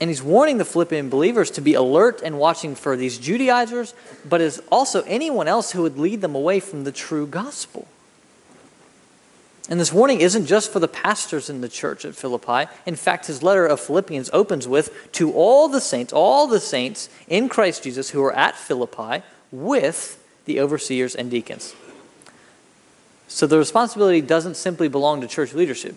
And 0.00 0.10
he's 0.10 0.22
warning 0.22 0.58
the 0.58 0.64
Philippian 0.64 1.08
believers 1.08 1.50
to 1.52 1.60
be 1.60 1.74
alert 1.74 2.20
and 2.22 2.38
watching 2.38 2.74
for 2.74 2.96
these 2.96 3.16
Judaizers, 3.18 3.94
but 4.28 4.40
as 4.40 4.60
also 4.70 5.02
anyone 5.02 5.46
else 5.46 5.70
who 5.70 5.82
would 5.82 5.98
lead 5.98 6.20
them 6.20 6.34
away 6.34 6.58
from 6.60 6.84
the 6.84 6.92
true 6.92 7.26
gospel. 7.26 7.86
And 9.68 9.80
this 9.80 9.92
warning 9.92 10.20
isn't 10.20 10.46
just 10.46 10.72
for 10.72 10.78
the 10.78 10.88
pastors 10.88 11.48
in 11.48 11.60
the 11.60 11.68
church 11.68 12.04
at 12.04 12.14
Philippi. 12.14 12.70
In 12.84 12.96
fact, 12.96 13.26
his 13.26 13.42
letter 13.42 13.66
of 13.66 13.80
Philippians 13.80 14.28
opens 14.32 14.68
with 14.68 15.12
To 15.12 15.32
all 15.32 15.68
the 15.68 15.80
saints, 15.80 16.12
all 16.12 16.46
the 16.46 16.60
saints 16.60 17.08
in 17.28 17.48
Christ 17.48 17.84
Jesus 17.84 18.10
who 18.10 18.22
are 18.24 18.34
at 18.34 18.56
Philippi 18.56 19.24
with 19.50 20.22
the 20.44 20.60
overseers 20.60 21.14
and 21.14 21.30
deacons. 21.30 21.74
So 23.28 23.46
the 23.46 23.58
responsibility 23.58 24.20
doesn't 24.20 24.56
simply 24.56 24.88
belong 24.88 25.22
to 25.22 25.26
church 25.26 25.54
leadership. 25.54 25.96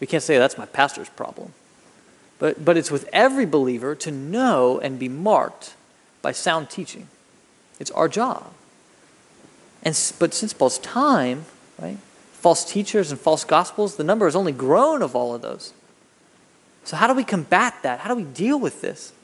We 0.00 0.06
can't 0.06 0.22
say 0.22 0.38
that's 0.38 0.56
my 0.56 0.66
pastor's 0.66 1.10
problem. 1.10 1.52
But, 2.44 2.62
but 2.62 2.76
it's 2.76 2.90
with 2.90 3.08
every 3.10 3.46
believer 3.46 3.94
to 3.94 4.10
know 4.10 4.78
and 4.78 4.98
be 4.98 5.08
marked 5.08 5.76
by 6.20 6.32
sound 6.32 6.68
teaching. 6.68 7.08
It's 7.80 7.90
our 7.92 8.06
job. 8.06 8.52
And, 9.82 9.98
but 10.18 10.34
since 10.34 10.52
Paul's 10.52 10.76
time, 10.80 11.46
right, 11.78 11.96
false 12.34 12.70
teachers 12.70 13.10
and 13.10 13.18
false 13.18 13.44
gospels, 13.44 13.96
the 13.96 14.04
number 14.04 14.26
has 14.26 14.36
only 14.36 14.52
grown 14.52 15.00
of 15.00 15.16
all 15.16 15.34
of 15.34 15.40
those. 15.40 15.72
So, 16.84 16.98
how 16.98 17.06
do 17.06 17.14
we 17.14 17.24
combat 17.24 17.76
that? 17.82 18.00
How 18.00 18.10
do 18.10 18.16
we 18.16 18.30
deal 18.30 18.60
with 18.60 18.82
this? 18.82 19.14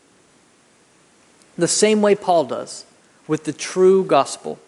The 1.58 1.68
same 1.68 2.00
way 2.00 2.14
Paul 2.14 2.44
does 2.44 2.86
with 3.28 3.44
the 3.44 3.52
true 3.52 4.02
gospel 4.02 4.58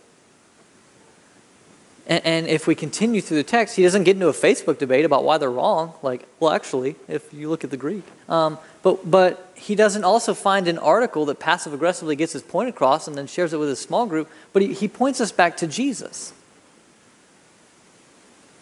And, 2.06 2.26
and 2.26 2.46
if 2.46 2.66
we 2.66 2.74
continue 2.74 3.20
through 3.20 3.36
the 3.38 3.44
text, 3.44 3.76
he 3.76 3.82
doesn't 3.82 4.04
get 4.04 4.16
into 4.16 4.28
a 4.28 4.32
Facebook 4.32 4.78
debate 4.78 5.04
about 5.04 5.24
why 5.24 5.38
they're 5.38 5.50
wrong. 5.50 5.94
Like, 6.02 6.26
well, 6.40 6.50
actually, 6.50 6.96
if 7.08 7.32
you 7.32 7.48
look 7.48 7.64
at 7.64 7.70
the 7.70 7.76
Greek. 7.76 8.04
Um, 8.28 8.58
but, 8.82 9.08
but 9.08 9.52
he 9.54 9.74
doesn't 9.74 10.04
also 10.04 10.34
find 10.34 10.66
an 10.66 10.78
article 10.78 11.24
that 11.26 11.38
passive 11.38 11.72
aggressively 11.72 12.16
gets 12.16 12.32
his 12.32 12.42
point 12.42 12.68
across 12.68 13.06
and 13.06 13.16
then 13.16 13.26
shares 13.26 13.52
it 13.52 13.58
with 13.58 13.68
his 13.68 13.78
small 13.78 14.06
group. 14.06 14.28
But 14.52 14.62
he, 14.62 14.74
he 14.74 14.88
points 14.88 15.20
us 15.20 15.30
back 15.30 15.56
to 15.58 15.66
Jesus. 15.66 16.32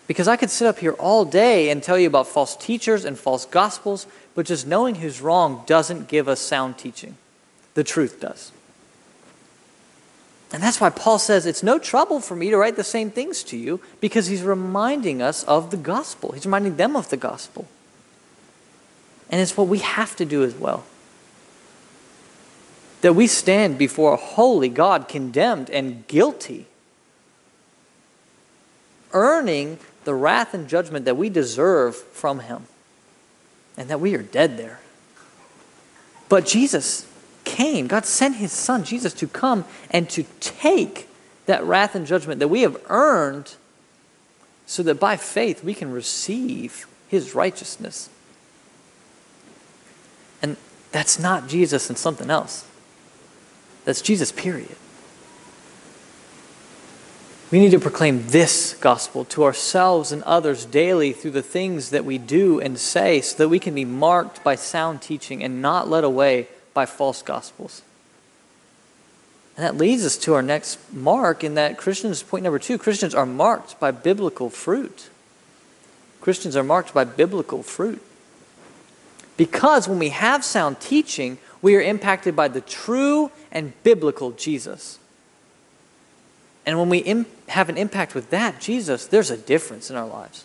Because 0.06 0.26
I 0.26 0.36
could 0.36 0.50
sit 0.50 0.66
up 0.66 0.80
here 0.80 0.92
all 0.94 1.24
day 1.24 1.70
and 1.70 1.82
tell 1.82 1.98
you 1.98 2.08
about 2.08 2.26
false 2.26 2.56
teachers 2.56 3.04
and 3.04 3.16
false 3.16 3.46
gospels, 3.46 4.06
but 4.34 4.44
just 4.44 4.66
knowing 4.66 4.96
who's 4.96 5.20
wrong 5.20 5.62
doesn't 5.66 6.08
give 6.08 6.28
us 6.28 6.40
sound 6.40 6.78
teaching. 6.78 7.16
The 7.74 7.84
truth 7.84 8.20
does. 8.20 8.50
And 10.52 10.62
that's 10.62 10.80
why 10.80 10.90
Paul 10.90 11.18
says 11.18 11.46
it's 11.46 11.62
no 11.62 11.78
trouble 11.78 12.20
for 12.20 12.34
me 12.34 12.50
to 12.50 12.56
write 12.56 12.76
the 12.76 12.84
same 12.84 13.10
things 13.10 13.44
to 13.44 13.56
you 13.56 13.80
because 14.00 14.26
he's 14.26 14.42
reminding 14.42 15.22
us 15.22 15.44
of 15.44 15.70
the 15.70 15.76
gospel. 15.76 16.32
He's 16.32 16.44
reminding 16.44 16.76
them 16.76 16.96
of 16.96 17.08
the 17.08 17.16
gospel. 17.16 17.68
And 19.30 19.40
it's 19.40 19.56
what 19.56 19.68
we 19.68 19.78
have 19.78 20.16
to 20.16 20.24
do 20.24 20.42
as 20.42 20.54
well. 20.54 20.84
That 23.02 23.14
we 23.14 23.28
stand 23.28 23.78
before 23.78 24.14
a 24.14 24.16
holy 24.16 24.68
God, 24.68 25.08
condemned 25.08 25.70
and 25.70 26.06
guilty, 26.08 26.66
earning 29.12 29.78
the 30.04 30.14
wrath 30.14 30.52
and 30.52 30.68
judgment 30.68 31.04
that 31.04 31.16
we 31.16 31.28
deserve 31.28 31.96
from 31.96 32.40
him, 32.40 32.64
and 33.76 33.88
that 33.88 34.00
we 34.00 34.14
are 34.16 34.22
dead 34.22 34.58
there. 34.58 34.80
But 36.28 36.44
Jesus 36.44 37.09
came, 37.50 37.88
God 37.88 38.06
sent 38.06 38.36
his 38.36 38.52
son, 38.52 38.84
Jesus, 38.84 39.12
to 39.14 39.26
come 39.26 39.64
and 39.90 40.08
to 40.10 40.24
take 40.38 41.08
that 41.46 41.64
wrath 41.64 41.94
and 41.94 42.06
judgment 42.06 42.38
that 42.38 42.48
we 42.48 42.62
have 42.62 42.80
earned 42.88 43.56
so 44.66 44.84
that 44.84 45.00
by 45.00 45.16
faith 45.16 45.64
we 45.64 45.74
can 45.74 45.90
receive 45.90 46.86
his 47.08 47.34
righteousness. 47.34 48.08
And 50.40 50.56
that's 50.92 51.18
not 51.18 51.48
Jesus 51.48 51.88
and 51.88 51.98
something 51.98 52.30
else. 52.30 52.66
That's 53.84 54.00
Jesus, 54.00 54.30
period. 54.30 54.76
We 57.50 57.58
need 57.58 57.72
to 57.72 57.80
proclaim 57.80 58.28
this 58.28 58.74
gospel 58.74 59.24
to 59.24 59.42
ourselves 59.42 60.12
and 60.12 60.22
others 60.22 60.64
daily 60.64 61.12
through 61.12 61.32
the 61.32 61.42
things 61.42 61.90
that 61.90 62.04
we 62.04 62.16
do 62.16 62.60
and 62.60 62.78
say 62.78 63.20
so 63.20 63.38
that 63.38 63.48
we 63.48 63.58
can 63.58 63.74
be 63.74 63.84
marked 63.84 64.44
by 64.44 64.54
sound 64.54 65.02
teaching 65.02 65.42
and 65.42 65.60
not 65.60 65.88
led 65.88 66.04
away 66.04 66.46
by 66.74 66.86
false 66.86 67.22
gospels. 67.22 67.82
And 69.56 69.66
that 69.66 69.76
leads 69.76 70.04
us 70.06 70.16
to 70.18 70.34
our 70.34 70.42
next 70.42 70.78
mark 70.92 71.44
in 71.44 71.54
that 71.54 71.76
Christians, 71.76 72.22
point 72.22 72.44
number 72.44 72.58
two, 72.58 72.78
Christians 72.78 73.14
are 73.14 73.26
marked 73.26 73.78
by 73.78 73.90
biblical 73.90 74.48
fruit. 74.48 75.10
Christians 76.20 76.56
are 76.56 76.64
marked 76.64 76.94
by 76.94 77.04
biblical 77.04 77.62
fruit. 77.62 78.02
Because 79.36 79.88
when 79.88 79.98
we 79.98 80.10
have 80.10 80.44
sound 80.44 80.80
teaching, 80.80 81.38
we 81.62 81.76
are 81.76 81.80
impacted 81.80 82.36
by 82.36 82.48
the 82.48 82.60
true 82.60 83.30
and 83.50 83.72
biblical 83.82 84.30
Jesus. 84.32 84.98
And 86.66 86.78
when 86.78 86.88
we 86.88 86.98
Im- 86.98 87.26
have 87.48 87.68
an 87.68 87.76
impact 87.76 88.14
with 88.14 88.30
that 88.30 88.60
Jesus, 88.60 89.06
there's 89.06 89.30
a 89.30 89.36
difference 89.36 89.90
in 89.90 89.96
our 89.96 90.06
lives. 90.06 90.44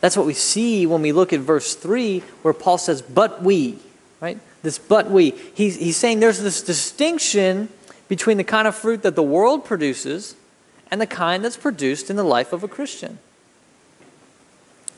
That's 0.00 0.16
what 0.16 0.26
we 0.26 0.34
see 0.34 0.86
when 0.86 1.02
we 1.02 1.12
look 1.12 1.32
at 1.32 1.40
verse 1.40 1.74
3, 1.74 2.20
where 2.42 2.54
Paul 2.54 2.78
says, 2.78 3.02
But 3.02 3.42
we 3.42 3.78
right? 4.20 4.38
This 4.62 4.78
but 4.78 5.10
we. 5.10 5.30
He's, 5.30 5.76
he's 5.76 5.96
saying 5.96 6.20
there's 6.20 6.40
this 6.40 6.62
distinction 6.62 7.68
between 8.08 8.36
the 8.36 8.44
kind 8.44 8.68
of 8.68 8.74
fruit 8.74 9.02
that 9.02 9.16
the 9.16 9.22
world 9.22 9.64
produces 9.64 10.34
and 10.90 11.00
the 11.00 11.06
kind 11.06 11.44
that's 11.44 11.56
produced 11.56 12.10
in 12.10 12.16
the 12.16 12.24
life 12.24 12.52
of 12.52 12.64
a 12.64 12.68
Christian. 12.68 13.18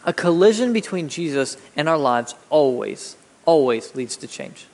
A 0.05 0.13
collision 0.13 0.73
between 0.73 1.09
Jesus 1.09 1.57
and 1.77 1.89
our 1.89 1.99
lives 1.99 2.35
always, 2.51 3.17
always 3.45 3.95
leads 3.95 4.17
to 4.17 4.27
change. 4.27 4.67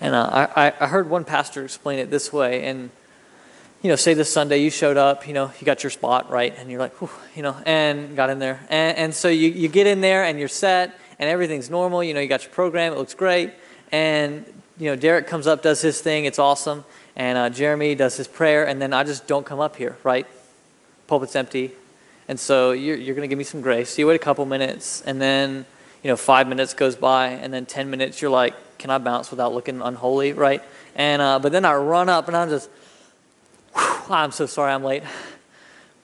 And 0.00 0.14
uh, 0.14 0.48
I, 0.54 0.72
I 0.78 0.86
heard 0.86 1.10
one 1.10 1.24
pastor 1.24 1.64
explain 1.64 1.98
it 1.98 2.10
this 2.10 2.32
way. 2.32 2.64
And, 2.64 2.90
you 3.82 3.88
know, 3.88 3.96
say 3.96 4.14
this 4.14 4.32
Sunday 4.32 4.58
you 4.58 4.70
showed 4.70 4.96
up, 4.96 5.26
you 5.26 5.34
know, 5.34 5.50
you 5.58 5.64
got 5.64 5.82
your 5.82 5.90
spot, 5.90 6.30
right? 6.30 6.54
And 6.56 6.70
you're 6.70 6.78
like, 6.78 6.92
you 7.34 7.42
know, 7.42 7.56
and 7.66 8.14
got 8.14 8.30
in 8.30 8.38
there. 8.38 8.60
And, 8.68 8.96
and 8.96 9.14
so 9.14 9.28
you, 9.28 9.48
you 9.48 9.66
get 9.66 9.88
in 9.88 10.00
there 10.00 10.22
and 10.22 10.38
you're 10.38 10.46
set 10.46 10.96
and 11.18 11.28
everything's 11.28 11.70
normal. 11.70 12.02
You 12.02 12.14
know, 12.14 12.20
you 12.20 12.28
got 12.28 12.42
your 12.42 12.52
program, 12.52 12.92
it 12.92 12.98
looks 12.98 13.14
great. 13.14 13.52
And, 13.90 14.44
you 14.78 14.86
know, 14.86 14.96
Derek 14.96 15.26
comes 15.26 15.46
up, 15.46 15.62
does 15.62 15.80
his 15.80 16.00
thing, 16.00 16.24
it's 16.24 16.38
awesome. 16.38 16.84
And 17.16 17.36
uh, 17.36 17.50
Jeremy 17.50 17.94
does 17.94 18.16
his 18.16 18.28
prayer, 18.28 18.66
and 18.66 18.80
then 18.80 18.92
I 18.92 19.02
just 19.04 19.26
don't 19.26 19.44
come 19.44 19.58
up 19.58 19.76
here, 19.76 19.96
right? 20.04 20.26
Pulpit's 21.06 21.34
empty. 21.34 21.72
And 22.28 22.38
so 22.38 22.72
you're, 22.72 22.96
you're 22.96 23.16
going 23.16 23.28
to 23.28 23.28
give 23.28 23.38
me 23.38 23.44
some 23.44 23.60
grace. 23.60 23.90
So 23.90 24.02
you 24.02 24.06
wait 24.06 24.16
a 24.16 24.20
couple 24.20 24.44
minutes, 24.44 25.02
and 25.02 25.20
then, 25.20 25.66
you 26.02 26.10
know, 26.10 26.16
five 26.16 26.46
minutes 26.46 26.74
goes 26.74 26.94
by, 26.94 27.28
and 27.28 27.52
then 27.52 27.66
10 27.66 27.90
minutes, 27.90 28.22
you're 28.22 28.30
like, 28.30 28.54
can 28.78 28.90
I 28.90 28.98
bounce 28.98 29.30
without 29.30 29.52
looking 29.52 29.80
unholy, 29.80 30.32
right? 30.32 30.62
And, 30.94 31.20
uh, 31.20 31.38
but 31.40 31.50
then 31.50 31.64
I 31.64 31.74
run 31.74 32.08
up, 32.08 32.28
and 32.28 32.36
I'm 32.36 32.50
just, 32.50 32.70
I'm 33.74 34.30
so 34.30 34.46
sorry 34.46 34.72
I'm 34.72 34.84
late. 34.84 35.02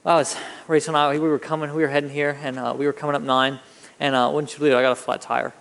I 0.05 0.17
was, 0.17 0.37
Rachel 0.67 0.97
and 0.97 0.99
I, 0.99 1.13
we 1.13 1.21
were 1.21 1.39
coming, 1.39 1.73
we 1.75 1.83
were 1.83 1.89
heading 1.89 2.11
here, 2.11 2.37
and 2.43 2.59
uh, 2.59 2.75
we 2.77 2.87
were 2.87 2.93
coming 2.93 3.15
up 3.15 3.23
nine 3.23 3.61
and 4.05 4.15
uh, 4.15 4.31
wouldn't 4.31 4.53
you 4.53 4.59
believe 4.59 4.75
it, 4.75 4.77
I 4.77 4.83
got 4.83 4.93
a 4.93 4.97
flat 4.97 5.23
tire. 5.23 5.55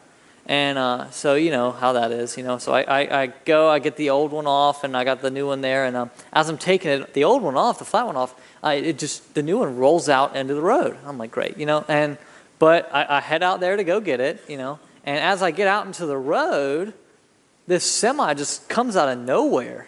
And 0.47 0.77
uh, 0.77 1.09
so 1.11 1.35
you 1.35 1.49
know 1.49 1.71
how 1.71 1.93
that 1.93 2.11
is, 2.11 2.35
you 2.35 2.43
know. 2.43 2.57
So 2.57 2.73
I, 2.73 2.81
I, 2.81 3.21
I, 3.21 3.27
go, 3.45 3.69
I 3.69 3.79
get 3.79 3.95
the 3.95 4.09
old 4.09 4.33
one 4.33 4.47
off, 4.47 4.83
and 4.83 4.97
I 4.97 5.05
got 5.05 5.21
the 5.21 5.31
new 5.31 5.47
one 5.47 5.61
there. 5.61 5.85
And 5.85 5.95
um, 5.95 6.11
as 6.33 6.49
I'm 6.49 6.57
taking 6.57 6.91
it, 6.91 7.13
the 7.13 7.23
old 7.23 7.41
one 7.41 7.55
off, 7.55 7.79
the 7.79 7.85
flat 7.85 8.05
one 8.05 8.17
off, 8.17 8.35
I, 8.61 8.73
it 8.73 8.99
just 8.99 9.33
the 9.33 9.41
new 9.41 9.59
one 9.59 9.77
rolls 9.77 10.09
out 10.09 10.35
into 10.35 10.53
the 10.55 10.61
road. 10.61 10.97
I'm 11.05 11.17
like, 11.17 11.31
great, 11.31 11.55
you 11.55 11.65
know. 11.65 11.85
And 11.87 12.17
but 12.59 12.93
I, 12.93 13.17
I 13.17 13.21
head 13.21 13.43
out 13.43 13.61
there 13.61 13.77
to 13.77 13.83
go 13.85 14.01
get 14.01 14.19
it, 14.19 14.43
you 14.49 14.57
know. 14.57 14.77
And 15.05 15.17
as 15.17 15.41
I 15.41 15.51
get 15.51 15.69
out 15.69 15.85
into 15.85 16.05
the 16.05 16.17
road, 16.17 16.93
this 17.65 17.85
semi 17.85 18.33
just 18.33 18.67
comes 18.67 18.97
out 18.97 19.07
of 19.07 19.17
nowhere 19.19 19.87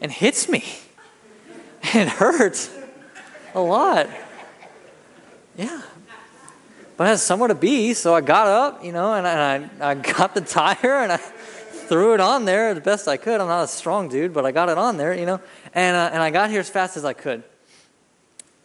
and 0.00 0.12
hits 0.12 0.48
me. 0.48 0.64
And 1.92 2.08
hurts 2.08 2.74
a 3.54 3.60
lot. 3.60 4.08
Yeah 5.54 5.82
but 6.96 7.06
I 7.06 7.10
had 7.10 7.18
somewhere 7.18 7.48
to 7.48 7.54
be, 7.54 7.92
so 7.94 8.14
I 8.14 8.20
got 8.20 8.46
up, 8.46 8.84
you 8.84 8.92
know, 8.92 9.14
and 9.14 9.26
I, 9.26 9.68
I 9.80 9.94
got 9.94 10.34
the 10.34 10.40
tire 10.40 11.00
and 11.00 11.10
I 11.10 11.16
threw 11.16 12.14
it 12.14 12.20
on 12.20 12.44
there 12.44 12.72
the 12.74 12.80
best 12.80 13.08
I 13.08 13.16
could. 13.16 13.40
I'm 13.40 13.48
not 13.48 13.64
a 13.64 13.68
strong 13.68 14.08
dude, 14.08 14.32
but 14.32 14.46
I 14.46 14.52
got 14.52 14.68
it 14.68 14.78
on 14.78 14.96
there, 14.96 15.12
you 15.12 15.26
know, 15.26 15.40
and, 15.74 15.96
uh, 15.96 16.10
and 16.12 16.22
I 16.22 16.30
got 16.30 16.50
here 16.50 16.60
as 16.60 16.70
fast 16.70 16.96
as 16.96 17.04
I 17.04 17.12
could. 17.12 17.42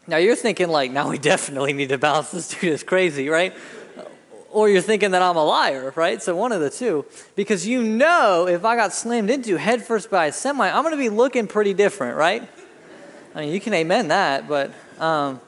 Now 0.07 0.17
you're 0.17 0.35
thinking, 0.35 0.69
like, 0.69 0.91
now 0.91 1.09
we 1.09 1.17
definitely 1.33 1.73
need 1.73 1.89
to 1.89 1.97
balance 1.97 2.31
this 2.31 2.49
dude 2.49 2.71
is 2.71 2.83
crazy, 2.83 3.29
right? 3.29 3.53
Or 4.51 4.69
you're 4.69 4.81
thinking 4.81 5.11
that 5.11 5.21
I'm 5.21 5.35
a 5.35 5.43
liar, 5.43 5.93
right? 5.95 6.21
So 6.21 6.35
one 6.35 6.51
of 6.51 6.61
the 6.61 6.71
two. 6.71 7.05
Because 7.35 7.67
you 7.67 7.83
know 7.83 8.47
if 8.47 8.65
I 8.65 8.75
got 8.75 8.93
slammed 8.93 9.29
into 9.29 9.57
headfirst 9.57 10.09
by 10.09 10.27
a 10.27 10.31
semi, 10.31 10.67
I'm 10.67 10.83
going 10.83 10.95
to 10.95 10.97
be 10.97 11.09
looking 11.09 11.45
pretty 11.47 11.75
different, 11.75 12.17
right? 12.17 12.47
I 13.35 13.41
mean, 13.41 13.53
you 13.53 13.59
can 13.59 13.73
amen 13.73 14.09
that, 14.09 14.47
but. 14.47 14.71
Um, 14.99 15.39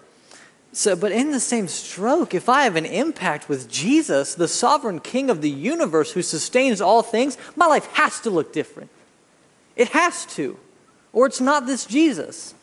so, 0.73 0.95
but 0.95 1.11
in 1.11 1.31
the 1.31 1.39
same 1.39 1.67
stroke, 1.67 2.33
if 2.33 2.47
I 2.47 2.63
have 2.63 2.77
an 2.77 2.85
impact 2.85 3.49
with 3.49 3.69
Jesus, 3.69 4.35
the 4.35 4.47
sovereign 4.47 5.01
king 5.01 5.29
of 5.29 5.41
the 5.41 5.49
universe 5.49 6.13
who 6.13 6.21
sustains 6.21 6.79
all 6.79 7.01
things, 7.01 7.37
my 7.57 7.65
life 7.65 7.87
has 7.93 8.21
to 8.21 8.29
look 8.29 8.53
different. 8.53 8.89
It 9.75 9.89
has 9.89 10.25
to, 10.27 10.57
or 11.11 11.25
it's 11.25 11.41
not 11.41 11.65
this 11.65 11.85
Jesus. 11.85 12.53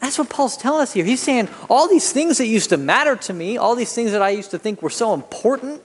That's 0.00 0.16
what 0.16 0.30
Paul's 0.30 0.56
telling 0.56 0.82
us 0.82 0.92
here. 0.92 1.04
He's 1.04 1.20
saying 1.20 1.48
all 1.68 1.88
these 1.88 2.12
things 2.12 2.38
that 2.38 2.46
used 2.46 2.70
to 2.70 2.76
matter 2.76 3.16
to 3.16 3.32
me, 3.32 3.56
all 3.56 3.74
these 3.74 3.92
things 3.92 4.12
that 4.12 4.22
I 4.22 4.30
used 4.30 4.52
to 4.52 4.58
think 4.58 4.80
were 4.80 4.90
so 4.90 5.14
important, 5.14 5.82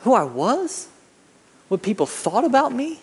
who 0.00 0.12
I 0.12 0.24
was, 0.24 0.88
what 1.68 1.82
people 1.82 2.06
thought 2.06 2.44
about 2.44 2.72
me, 2.72 2.98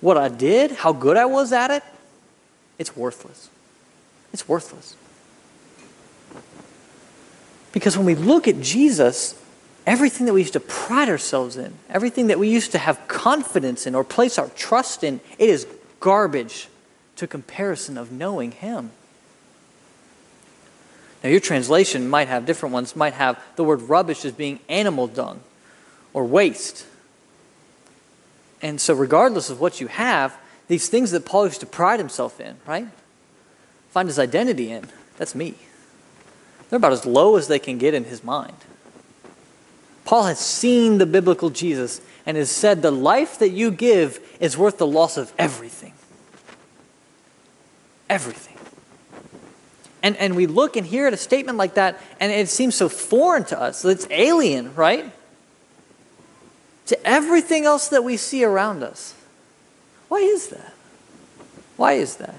what 0.00 0.16
I 0.16 0.28
did, 0.28 0.72
how 0.72 0.94
good 0.94 1.18
I 1.18 1.26
was 1.26 1.52
at 1.52 1.70
it, 1.70 1.82
it's 2.78 2.96
worthless. 2.96 3.50
It's 4.32 4.48
worthless. 4.48 4.96
Because 7.72 7.96
when 7.96 8.06
we 8.06 8.14
look 8.14 8.46
at 8.46 8.60
Jesus, 8.60 9.40
everything 9.86 10.26
that 10.26 10.34
we 10.34 10.42
used 10.42 10.52
to 10.52 10.60
pride 10.60 11.08
ourselves 11.08 11.56
in, 11.56 11.72
everything 11.88 12.28
that 12.28 12.38
we 12.38 12.48
used 12.48 12.72
to 12.72 12.78
have 12.78 13.08
confidence 13.08 13.86
in 13.86 13.94
or 13.94 14.04
place 14.04 14.38
our 14.38 14.48
trust 14.50 15.02
in, 15.02 15.20
it 15.38 15.48
is 15.48 15.66
garbage 15.98 16.68
to 17.16 17.26
comparison 17.26 17.96
of 17.96 18.12
knowing 18.12 18.52
Him. 18.52 18.90
Now, 21.22 21.30
your 21.30 21.40
translation 21.40 22.08
might 22.08 22.28
have 22.28 22.46
different 22.46 22.72
ones, 22.72 22.96
might 22.96 23.14
have 23.14 23.42
the 23.56 23.64
word 23.64 23.82
rubbish 23.82 24.24
as 24.24 24.32
being 24.32 24.58
animal 24.68 25.06
dung 25.06 25.40
or 26.12 26.24
waste. 26.24 26.84
And 28.60 28.80
so, 28.80 28.92
regardless 28.92 29.48
of 29.48 29.60
what 29.60 29.80
you 29.80 29.86
have, 29.86 30.36
these 30.68 30.88
things 30.88 31.12
that 31.12 31.24
Paul 31.24 31.46
used 31.46 31.60
to 31.60 31.66
pride 31.66 32.00
himself 32.00 32.40
in, 32.40 32.56
right? 32.66 32.88
Find 33.90 34.08
his 34.08 34.18
identity 34.18 34.70
in, 34.70 34.86
that's 35.16 35.34
me. 35.34 35.54
They're 36.72 36.78
about 36.78 36.94
as 36.94 37.04
low 37.04 37.36
as 37.36 37.48
they 37.48 37.58
can 37.58 37.76
get 37.76 37.92
in 37.92 38.04
his 38.04 38.24
mind. 38.24 38.56
Paul 40.06 40.22
has 40.22 40.38
seen 40.38 40.96
the 40.96 41.04
biblical 41.04 41.50
Jesus 41.50 42.00
and 42.24 42.34
has 42.38 42.50
said, 42.50 42.80
The 42.80 42.90
life 42.90 43.38
that 43.40 43.50
you 43.50 43.70
give 43.70 44.18
is 44.40 44.56
worth 44.56 44.78
the 44.78 44.86
loss 44.86 45.18
of 45.18 45.34
everything. 45.38 45.92
everything. 48.08 48.56
And, 50.02 50.16
and 50.16 50.34
we 50.34 50.46
look 50.46 50.78
and 50.78 50.86
hear 50.86 51.06
at 51.06 51.12
a 51.12 51.18
statement 51.18 51.58
like 51.58 51.74
that, 51.74 52.00
and 52.18 52.32
it 52.32 52.48
seems 52.48 52.74
so 52.74 52.88
foreign 52.88 53.44
to 53.44 53.60
us. 53.60 53.84
It's 53.84 54.06
alien, 54.08 54.74
right? 54.74 55.12
To 56.86 57.06
everything 57.06 57.66
else 57.66 57.88
that 57.88 58.02
we 58.02 58.16
see 58.16 58.44
around 58.44 58.82
us. 58.82 59.14
Why 60.08 60.20
is 60.20 60.48
that? 60.48 60.72
Why 61.76 61.92
is 61.92 62.16
that? 62.16 62.36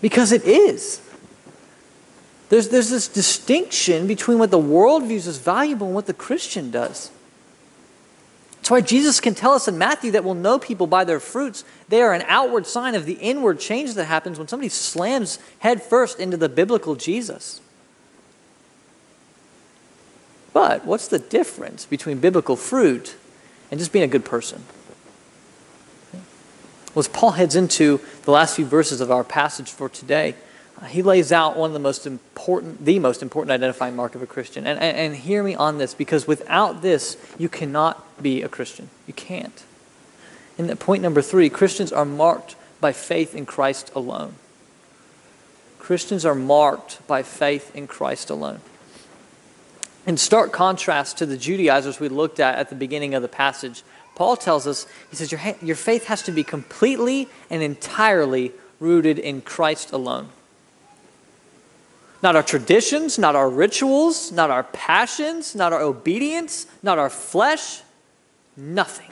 Because 0.00 0.32
it 0.32 0.44
is. 0.44 1.00
There's, 2.52 2.68
there's 2.68 2.90
this 2.90 3.08
distinction 3.08 4.06
between 4.06 4.38
what 4.38 4.50
the 4.50 4.58
world 4.58 5.04
views 5.04 5.26
as 5.26 5.38
valuable 5.38 5.86
and 5.86 5.94
what 5.94 6.04
the 6.04 6.12
Christian 6.12 6.70
does. 6.70 7.10
That's 8.56 8.70
why 8.70 8.82
Jesus 8.82 9.20
can 9.20 9.34
tell 9.34 9.52
us 9.52 9.68
in 9.68 9.78
Matthew 9.78 10.10
that 10.10 10.22
we'll 10.22 10.34
know 10.34 10.58
people 10.58 10.86
by 10.86 11.04
their 11.04 11.18
fruits. 11.18 11.64
They 11.88 12.02
are 12.02 12.12
an 12.12 12.24
outward 12.26 12.66
sign 12.66 12.94
of 12.94 13.06
the 13.06 13.14
inward 13.14 13.58
change 13.58 13.94
that 13.94 14.04
happens 14.04 14.38
when 14.38 14.48
somebody 14.48 14.68
slams 14.68 15.38
headfirst 15.60 16.20
into 16.20 16.36
the 16.36 16.50
biblical 16.50 16.94
Jesus. 16.94 17.62
But 20.52 20.84
what's 20.84 21.08
the 21.08 21.18
difference 21.18 21.86
between 21.86 22.18
biblical 22.18 22.56
fruit 22.56 23.16
and 23.70 23.80
just 23.80 23.92
being 23.92 24.04
a 24.04 24.08
good 24.08 24.26
person? 24.26 24.62
Well, 26.94 26.98
as 26.98 27.08
Paul 27.08 27.30
heads 27.30 27.56
into 27.56 27.98
the 28.24 28.30
last 28.30 28.56
few 28.56 28.66
verses 28.66 29.00
of 29.00 29.10
our 29.10 29.24
passage 29.24 29.70
for 29.70 29.88
today, 29.88 30.34
he 30.88 31.02
lays 31.02 31.32
out 31.32 31.56
one 31.56 31.70
of 31.70 31.74
the 31.74 31.80
most 31.80 32.06
important, 32.06 32.84
the 32.84 32.98
most 32.98 33.22
important 33.22 33.52
identifying 33.52 33.94
mark 33.94 34.14
of 34.14 34.22
a 34.22 34.26
Christian. 34.26 34.66
And, 34.66 34.78
and, 34.80 34.96
and 34.96 35.16
hear 35.16 35.42
me 35.42 35.54
on 35.54 35.78
this, 35.78 35.94
because 35.94 36.26
without 36.26 36.82
this, 36.82 37.16
you 37.38 37.48
cannot 37.48 38.22
be 38.22 38.42
a 38.42 38.48
Christian. 38.48 38.90
You 39.06 39.14
can't. 39.14 39.64
And 40.58 40.68
that 40.68 40.78
point 40.78 41.02
number 41.02 41.22
three 41.22 41.48
Christians 41.48 41.92
are 41.92 42.04
marked 42.04 42.56
by 42.80 42.92
faith 42.92 43.34
in 43.34 43.46
Christ 43.46 43.90
alone. 43.94 44.34
Christians 45.78 46.24
are 46.24 46.34
marked 46.34 47.04
by 47.06 47.22
faith 47.22 47.74
in 47.74 47.86
Christ 47.86 48.30
alone. 48.30 48.60
In 50.06 50.16
stark 50.16 50.52
contrast 50.52 51.18
to 51.18 51.26
the 51.26 51.36
Judaizers 51.36 52.00
we 52.00 52.08
looked 52.08 52.40
at 52.40 52.58
at 52.58 52.70
the 52.70 52.74
beginning 52.74 53.14
of 53.14 53.22
the 53.22 53.28
passage, 53.28 53.82
Paul 54.14 54.36
tells 54.36 54.66
us, 54.66 54.86
he 55.10 55.16
says, 55.16 55.32
your, 55.32 55.40
your 55.62 55.76
faith 55.76 56.06
has 56.06 56.22
to 56.24 56.32
be 56.32 56.44
completely 56.44 57.28
and 57.50 57.62
entirely 57.62 58.52
rooted 58.80 59.18
in 59.18 59.40
Christ 59.42 59.92
alone. 59.92 60.28
Not 62.22 62.36
our 62.36 62.42
traditions, 62.42 63.18
not 63.18 63.34
our 63.34 63.50
rituals, 63.50 64.30
not 64.30 64.50
our 64.50 64.62
passions, 64.62 65.54
not 65.54 65.72
our 65.72 65.82
obedience, 65.82 66.66
not 66.82 66.98
our 66.98 67.10
flesh, 67.10 67.82
nothing. 68.56 69.10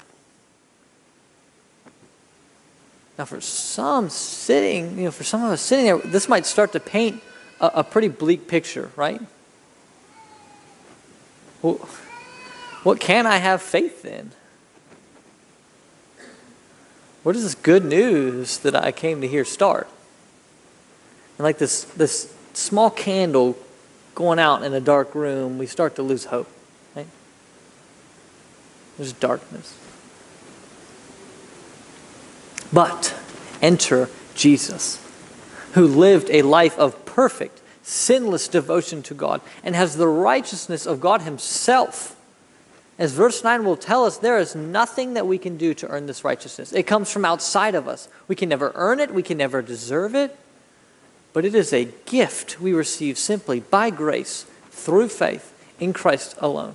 Now, 3.19 3.25
for 3.25 3.41
some 3.41 4.09
sitting, 4.09 4.97
you 4.97 5.05
know, 5.05 5.11
for 5.11 5.25
some 5.25 5.45
of 5.45 5.51
us 5.51 5.61
sitting 5.61 5.85
there, 5.85 5.99
this 5.99 6.29
might 6.29 6.47
start 6.47 6.73
to 6.73 6.81
paint 6.81 7.21
a, 7.61 7.67
a 7.75 7.85
pretty 7.85 8.09
bleak 8.09 8.49
picture, 8.49 8.91
right? 8.97 9.21
Well, 11.61 11.75
what 12.85 13.01
can 13.01 13.27
I 13.27 13.37
have 13.37 13.61
faith 13.61 14.05
in? 14.05 14.31
Where 17.23 17.35
does 17.35 17.43
this 17.43 17.55
good 17.55 17.85
news 17.85 18.59
that 18.59 18.75
I 18.75 18.93
came 18.93 19.21
to 19.21 19.29
hear 19.29 19.45
start? 19.45 19.87
And 21.37 21.45
like 21.45 21.59
this, 21.59 21.85
this 21.85 22.35
small 22.53 22.91
candle 22.91 23.57
going 24.15 24.39
out 24.39 24.63
in 24.63 24.75
a 24.75 24.81
dark 24.81 25.15
room, 25.15 25.59
we 25.59 25.67
start 25.67 25.97
to 25.97 26.03
lose 26.03 26.27
hope. 26.27 26.49
Right? 26.95 27.07
There's 28.97 29.13
darkness. 29.13 29.77
But 32.73 33.15
enter 33.61 34.09
Jesus, 34.35 35.05
who 35.73 35.87
lived 35.87 36.31
a 36.31 36.43
life 36.43 36.79
of 36.79 37.05
perfect, 37.05 37.61
sinless 37.83 38.47
devotion 38.47 39.03
to 39.05 39.15
God 39.15 39.41
and 39.65 39.75
has 39.75 39.97
the 39.97 40.07
righteousness 40.07 40.87
of 40.87 41.01
God 41.01 41.23
Himself. 41.23 42.17
As 42.99 43.13
verse 43.13 43.43
9 43.43 43.65
will 43.65 43.77
tell 43.77 44.05
us, 44.05 44.19
there 44.19 44.39
is 44.39 44.55
nothing 44.55 45.15
that 45.15 45.27
we 45.27 45.39
can 45.39 45.57
do 45.57 45.73
to 45.75 45.89
earn 45.89 46.07
this 46.07 46.23
righteousness. 46.23 46.73
It 46.73 46.83
comes 46.83 47.11
from 47.11 47.25
outside 47.25 47.75
of 47.75 47.89
us. 47.89 48.09
We 48.29 48.37
can 48.37 48.49
never 48.49 48.73
earn 48.75 49.01
it, 49.01 49.13
we 49.13 49.23
can 49.23 49.39
never 49.39 49.63
deserve 49.63 50.15
it 50.15 50.37
but 51.33 51.45
it 51.45 51.55
is 51.55 51.73
a 51.73 51.87
gift 52.07 52.61
we 52.61 52.73
receive 52.73 53.19
simply 53.19 53.61
by 53.61 53.91
grace 53.91 54.47
through 54.71 55.09
faith 55.09 55.53
in 55.79 55.93
Christ 55.93 56.37
alone. 56.39 56.75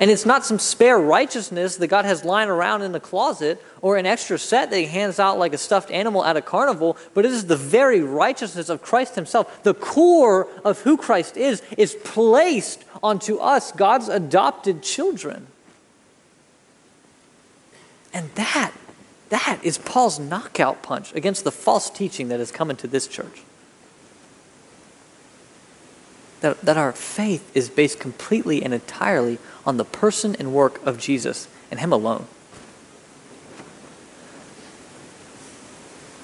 And 0.00 0.10
it's 0.10 0.24
not 0.24 0.46
some 0.46 0.58
spare 0.58 0.98
righteousness 0.98 1.76
that 1.76 1.88
God 1.88 2.06
has 2.06 2.24
lying 2.24 2.48
around 2.48 2.80
in 2.80 2.92
the 2.92 3.00
closet 3.00 3.62
or 3.82 3.98
an 3.98 4.06
extra 4.06 4.38
set 4.38 4.70
that 4.70 4.78
He 4.78 4.86
hands 4.86 5.20
out 5.20 5.38
like 5.38 5.52
a 5.52 5.58
stuffed 5.58 5.90
animal 5.90 6.24
at 6.24 6.38
a 6.38 6.42
carnival, 6.42 6.96
but 7.12 7.26
it 7.26 7.32
is 7.32 7.46
the 7.46 7.56
very 7.56 8.00
righteousness 8.00 8.70
of 8.70 8.80
Christ 8.80 9.14
Himself. 9.14 9.62
The 9.62 9.74
core 9.74 10.48
of 10.64 10.80
who 10.80 10.96
Christ 10.96 11.36
is 11.36 11.62
is 11.76 11.94
placed 12.02 12.82
onto 13.02 13.36
us, 13.36 13.72
God's 13.72 14.08
adopted 14.08 14.82
children. 14.82 15.48
And 18.14 18.30
that 18.36 18.72
that 19.30 19.60
is 19.62 19.78
Paul's 19.78 20.18
knockout 20.18 20.82
punch 20.82 21.14
against 21.14 21.44
the 21.44 21.52
false 21.52 21.88
teaching 21.88 22.28
that 22.28 22.40
has 22.40 22.52
come 22.52 22.68
into 22.68 22.86
this 22.86 23.06
church. 23.06 23.42
That, 26.40 26.60
that 26.62 26.76
our 26.76 26.92
faith 26.92 27.50
is 27.54 27.68
based 27.68 28.00
completely 28.00 28.62
and 28.62 28.74
entirely 28.74 29.38
on 29.64 29.76
the 29.76 29.84
person 29.84 30.34
and 30.36 30.52
work 30.52 30.84
of 30.84 30.98
Jesus 30.98 31.48
and 31.70 31.78
Him 31.78 31.92
alone. 31.92 32.26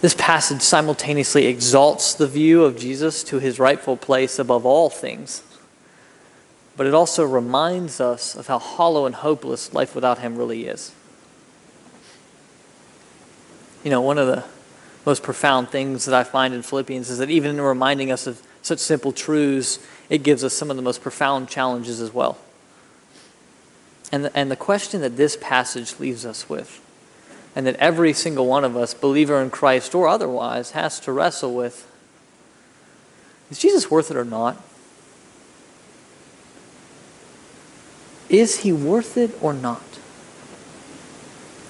This 0.01 0.15
passage 0.15 0.61
simultaneously 0.61 1.47
exalts 1.47 2.13
the 2.13 2.27
view 2.27 2.65
of 2.65 2.77
Jesus 2.77 3.23
to 3.25 3.39
his 3.39 3.59
rightful 3.59 3.97
place 3.97 4.39
above 4.39 4.67
all 4.67 4.91
things, 4.91 5.43
but 6.77 6.87
it 6.87 6.95
also 6.95 7.25
reminds 7.25 8.01
us 8.01 8.37
of 8.37 8.47
how 8.47 8.59
hollow 8.59 9.07
and 9.07 9.15
hopeless 9.15 9.73
life 9.73 9.95
without 9.95 10.19
him 10.19 10.37
really 10.37 10.67
is 10.67 10.93
you 13.87 13.91
know, 13.91 14.01
one 14.01 14.19
of 14.19 14.27
the 14.27 14.43
most 15.05 15.23
profound 15.23 15.69
things 15.69 16.07
that 16.07 16.15
I 16.15 16.25
find 16.25 16.53
in 16.53 16.63
Philippians 16.63 17.09
is 17.09 17.19
that 17.19 17.31
even 17.31 17.53
in 17.53 17.61
reminding 17.61 18.11
us 18.11 18.27
of 18.27 18.43
such 18.61 18.81
simple 18.81 19.13
truths, 19.13 19.79
it 20.11 20.25
gives 20.25 20.43
us 20.43 20.55
some 20.55 20.71
of 20.71 20.77
the 20.77 20.83
most 20.83 21.03
profound 21.03 21.49
challenges 21.49 22.01
as 22.01 22.13
well. 22.13 22.37
And 24.11 24.25
the, 24.25 24.37
and 24.37 24.51
the 24.51 24.57
question 24.57 25.03
that 25.03 25.17
this 25.17 25.39
passage 25.41 26.01
leaves 26.01 26.27
us 26.27 26.49
with, 26.49 26.81
and 27.55 27.65
that 27.65 27.77
every 27.77 28.13
single 28.13 28.49
one 28.49 28.65
of 28.65 28.77
us, 28.77 28.93
believer 28.93 29.41
in 29.41 29.51
Christ 29.51 29.95
or 29.95 30.09
otherwise, 30.09 30.73
has 30.73 30.99
to 30.99 31.13
wrestle 31.13 31.55
with 31.55 31.87
is 33.53 33.61
Jesus 33.61 33.89
worth 33.89 34.11
it 34.11 34.17
or 34.17 34.25
not? 34.25 34.61
Is 38.29 38.59
he 38.59 38.73
worth 38.73 39.17
it 39.17 39.31
or 39.41 39.53
not? 39.55 39.81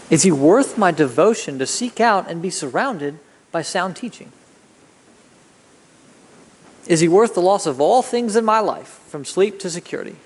Is 0.09 0.23
he 0.23 0.31
worth 0.31 0.79
my 0.79 0.93
devotion 0.93 1.59
to 1.59 1.67
seek 1.67 2.01
out 2.01 2.31
and 2.31 2.41
be 2.41 2.51
surrounded 2.51 3.19
by 3.51 3.63
sound 3.63 3.97
teaching? 3.97 4.33
Is 6.87 7.01
he 7.01 7.09
worth 7.09 7.35
the 7.35 7.43
loss 7.43 7.67
of 7.67 7.81
all 7.81 8.03
things 8.03 8.37
in 8.37 8.45
my 8.45 8.61
life, 8.61 9.01
from 9.09 9.25
sleep 9.25 9.59
to 9.61 9.71
security? 9.71 10.17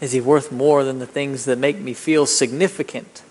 Is 0.00 0.12
he 0.12 0.20
worth 0.20 0.50
more 0.50 0.82
than 0.82 0.98
the 0.98 1.06
things 1.06 1.44
that 1.44 1.58
make 1.58 1.78
me 1.78 1.94
feel 1.94 2.26
significant? 2.26 3.22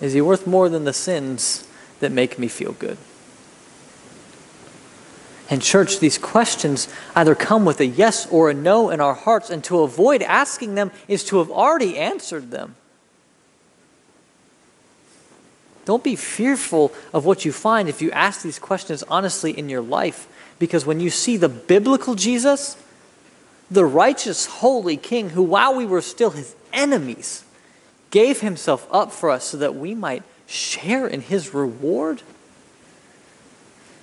Is 0.00 0.12
he 0.12 0.20
worth 0.20 0.46
more 0.46 0.68
than 0.68 0.84
the 0.84 0.92
sins 0.92 1.66
that 2.00 2.12
make 2.12 2.38
me 2.38 2.48
feel 2.48 2.72
good? 2.72 2.98
And, 5.50 5.62
church, 5.62 5.98
these 5.98 6.18
questions 6.18 6.88
either 7.16 7.34
come 7.34 7.64
with 7.64 7.80
a 7.80 7.86
yes 7.86 8.26
or 8.30 8.50
a 8.50 8.54
no 8.54 8.90
in 8.90 9.00
our 9.00 9.14
hearts, 9.14 9.48
and 9.48 9.64
to 9.64 9.80
avoid 9.80 10.22
asking 10.22 10.74
them 10.74 10.90
is 11.08 11.24
to 11.24 11.38
have 11.38 11.50
already 11.50 11.96
answered 11.96 12.50
them. 12.50 12.76
Don't 15.86 16.04
be 16.04 16.16
fearful 16.16 16.92
of 17.14 17.24
what 17.24 17.46
you 17.46 17.52
find 17.52 17.88
if 17.88 18.02
you 18.02 18.10
ask 18.10 18.42
these 18.42 18.58
questions 18.58 19.02
honestly 19.04 19.58
in 19.58 19.70
your 19.70 19.80
life, 19.80 20.28
because 20.58 20.84
when 20.84 21.00
you 21.00 21.08
see 21.08 21.38
the 21.38 21.48
biblical 21.48 22.14
Jesus, 22.14 22.76
the 23.70 23.86
righteous, 23.86 24.44
holy 24.44 24.98
King, 24.98 25.30
who 25.30 25.42
while 25.42 25.74
we 25.74 25.86
were 25.86 26.02
still 26.02 26.30
his 26.30 26.54
enemies, 26.74 27.42
gave 28.10 28.40
himself 28.40 28.86
up 28.92 29.12
for 29.12 29.30
us 29.30 29.44
so 29.44 29.56
that 29.56 29.74
we 29.74 29.94
might 29.94 30.22
share 30.46 31.06
in 31.06 31.22
his 31.22 31.54
reward 31.54 32.20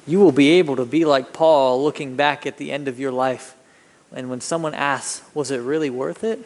you 0.08 0.20
will 0.20 0.32
be 0.32 0.52
able 0.52 0.76
to 0.76 0.86
be 0.86 1.06
like 1.06 1.34
Paul 1.34 1.84
looking 1.84 2.16
back 2.16 2.46
at 2.46 2.58
the 2.58 2.72
end 2.72 2.88
of 2.88 3.00
your 3.00 3.12
life. 3.12 3.56
And 4.14 4.30
when 4.30 4.42
someone 4.42 4.74
asks, 4.74 5.24
Was 5.34 5.52
it 5.52 5.58
really 5.58 5.90
worth 5.90 6.24
it? 6.24 6.40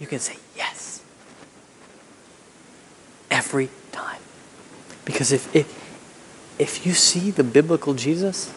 You 0.00 0.06
can 0.06 0.18
say, 0.18 0.36
Yes. 0.56 1.02
Every 3.30 3.68
time. 3.92 4.20
Because 5.04 5.32
if, 5.32 5.54
if, 5.54 6.56
if 6.58 6.86
you 6.86 6.94
see 6.94 7.30
the 7.30 7.44
biblical 7.44 7.94
Jesus, 7.94 8.52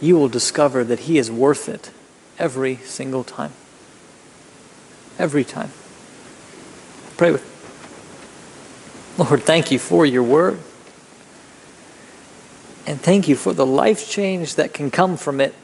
you 0.00 0.16
will 0.16 0.28
discover 0.28 0.84
that 0.84 1.00
he 1.00 1.18
is 1.18 1.30
worth 1.30 1.68
it 1.68 1.90
every 2.38 2.76
single 2.76 3.24
time. 3.24 3.52
Every 5.18 5.44
time. 5.44 5.72
Pray 7.16 7.32
with. 7.32 7.46
Lord, 9.18 9.42
thank 9.42 9.70
you 9.70 9.78
for 9.78 10.06
your 10.06 10.22
word. 10.22 10.58
And 12.90 13.00
thank 13.00 13.28
you 13.28 13.36
for 13.36 13.52
the 13.52 13.64
life 13.64 14.10
change 14.10 14.56
that 14.56 14.74
can 14.74 14.90
come 14.90 15.16
from 15.16 15.40
it. 15.40 15.54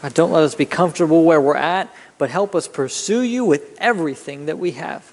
God, 0.00 0.14
don't 0.14 0.32
let 0.32 0.44
us 0.44 0.54
be 0.54 0.64
comfortable 0.64 1.24
where 1.24 1.42
we're 1.42 1.56
at, 1.56 1.94
but 2.16 2.30
help 2.30 2.54
us 2.54 2.66
pursue 2.66 3.20
you 3.20 3.44
with 3.44 3.76
everything 3.78 4.46
that 4.46 4.58
we 4.58 4.70
have. 4.70 5.12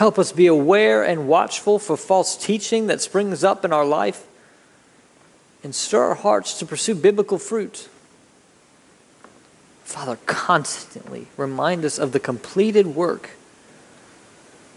Help 0.00 0.18
us 0.18 0.32
be 0.32 0.48
aware 0.48 1.04
and 1.04 1.28
watchful 1.28 1.78
for 1.78 1.96
false 1.96 2.36
teaching 2.36 2.88
that 2.88 3.00
springs 3.00 3.44
up 3.44 3.64
in 3.64 3.72
our 3.72 3.86
life 3.86 4.26
and 5.62 5.76
stir 5.76 6.02
our 6.02 6.14
hearts 6.16 6.58
to 6.58 6.66
pursue 6.66 6.96
biblical 6.96 7.38
fruit. 7.38 7.88
Father, 9.84 10.18
constantly 10.26 11.28
remind 11.36 11.84
us 11.84 12.00
of 12.00 12.10
the 12.10 12.18
completed 12.18 12.88
work 12.88 13.36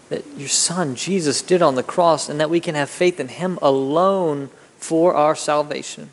that 0.08 0.24
your 0.36 0.48
Son, 0.48 0.94
Jesus, 0.94 1.42
did 1.42 1.62
on 1.62 1.74
the 1.74 1.82
cross 1.82 2.28
and 2.28 2.40
that 2.40 2.50
we 2.50 2.60
can 2.60 2.74
have 2.74 2.90
faith 2.90 3.18
in 3.18 3.28
Him 3.28 3.58
alone 3.60 4.50
for 4.78 5.14
our 5.14 5.34
salvation. 5.34 6.10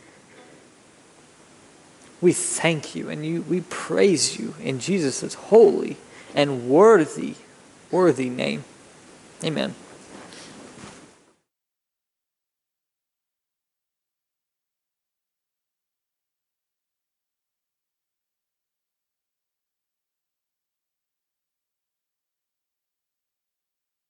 We 2.21 2.33
thank 2.33 2.95
you 2.95 3.09
and 3.09 3.25
you, 3.25 3.41
we 3.41 3.61
praise 3.61 4.39
you 4.39 4.55
in 4.61 4.79
Jesus' 4.79 5.33
holy 5.33 5.97
and 6.33 6.69
worthy, 6.69 7.35
worthy 7.91 8.29
name. 8.29 8.63
Amen. 9.43 9.75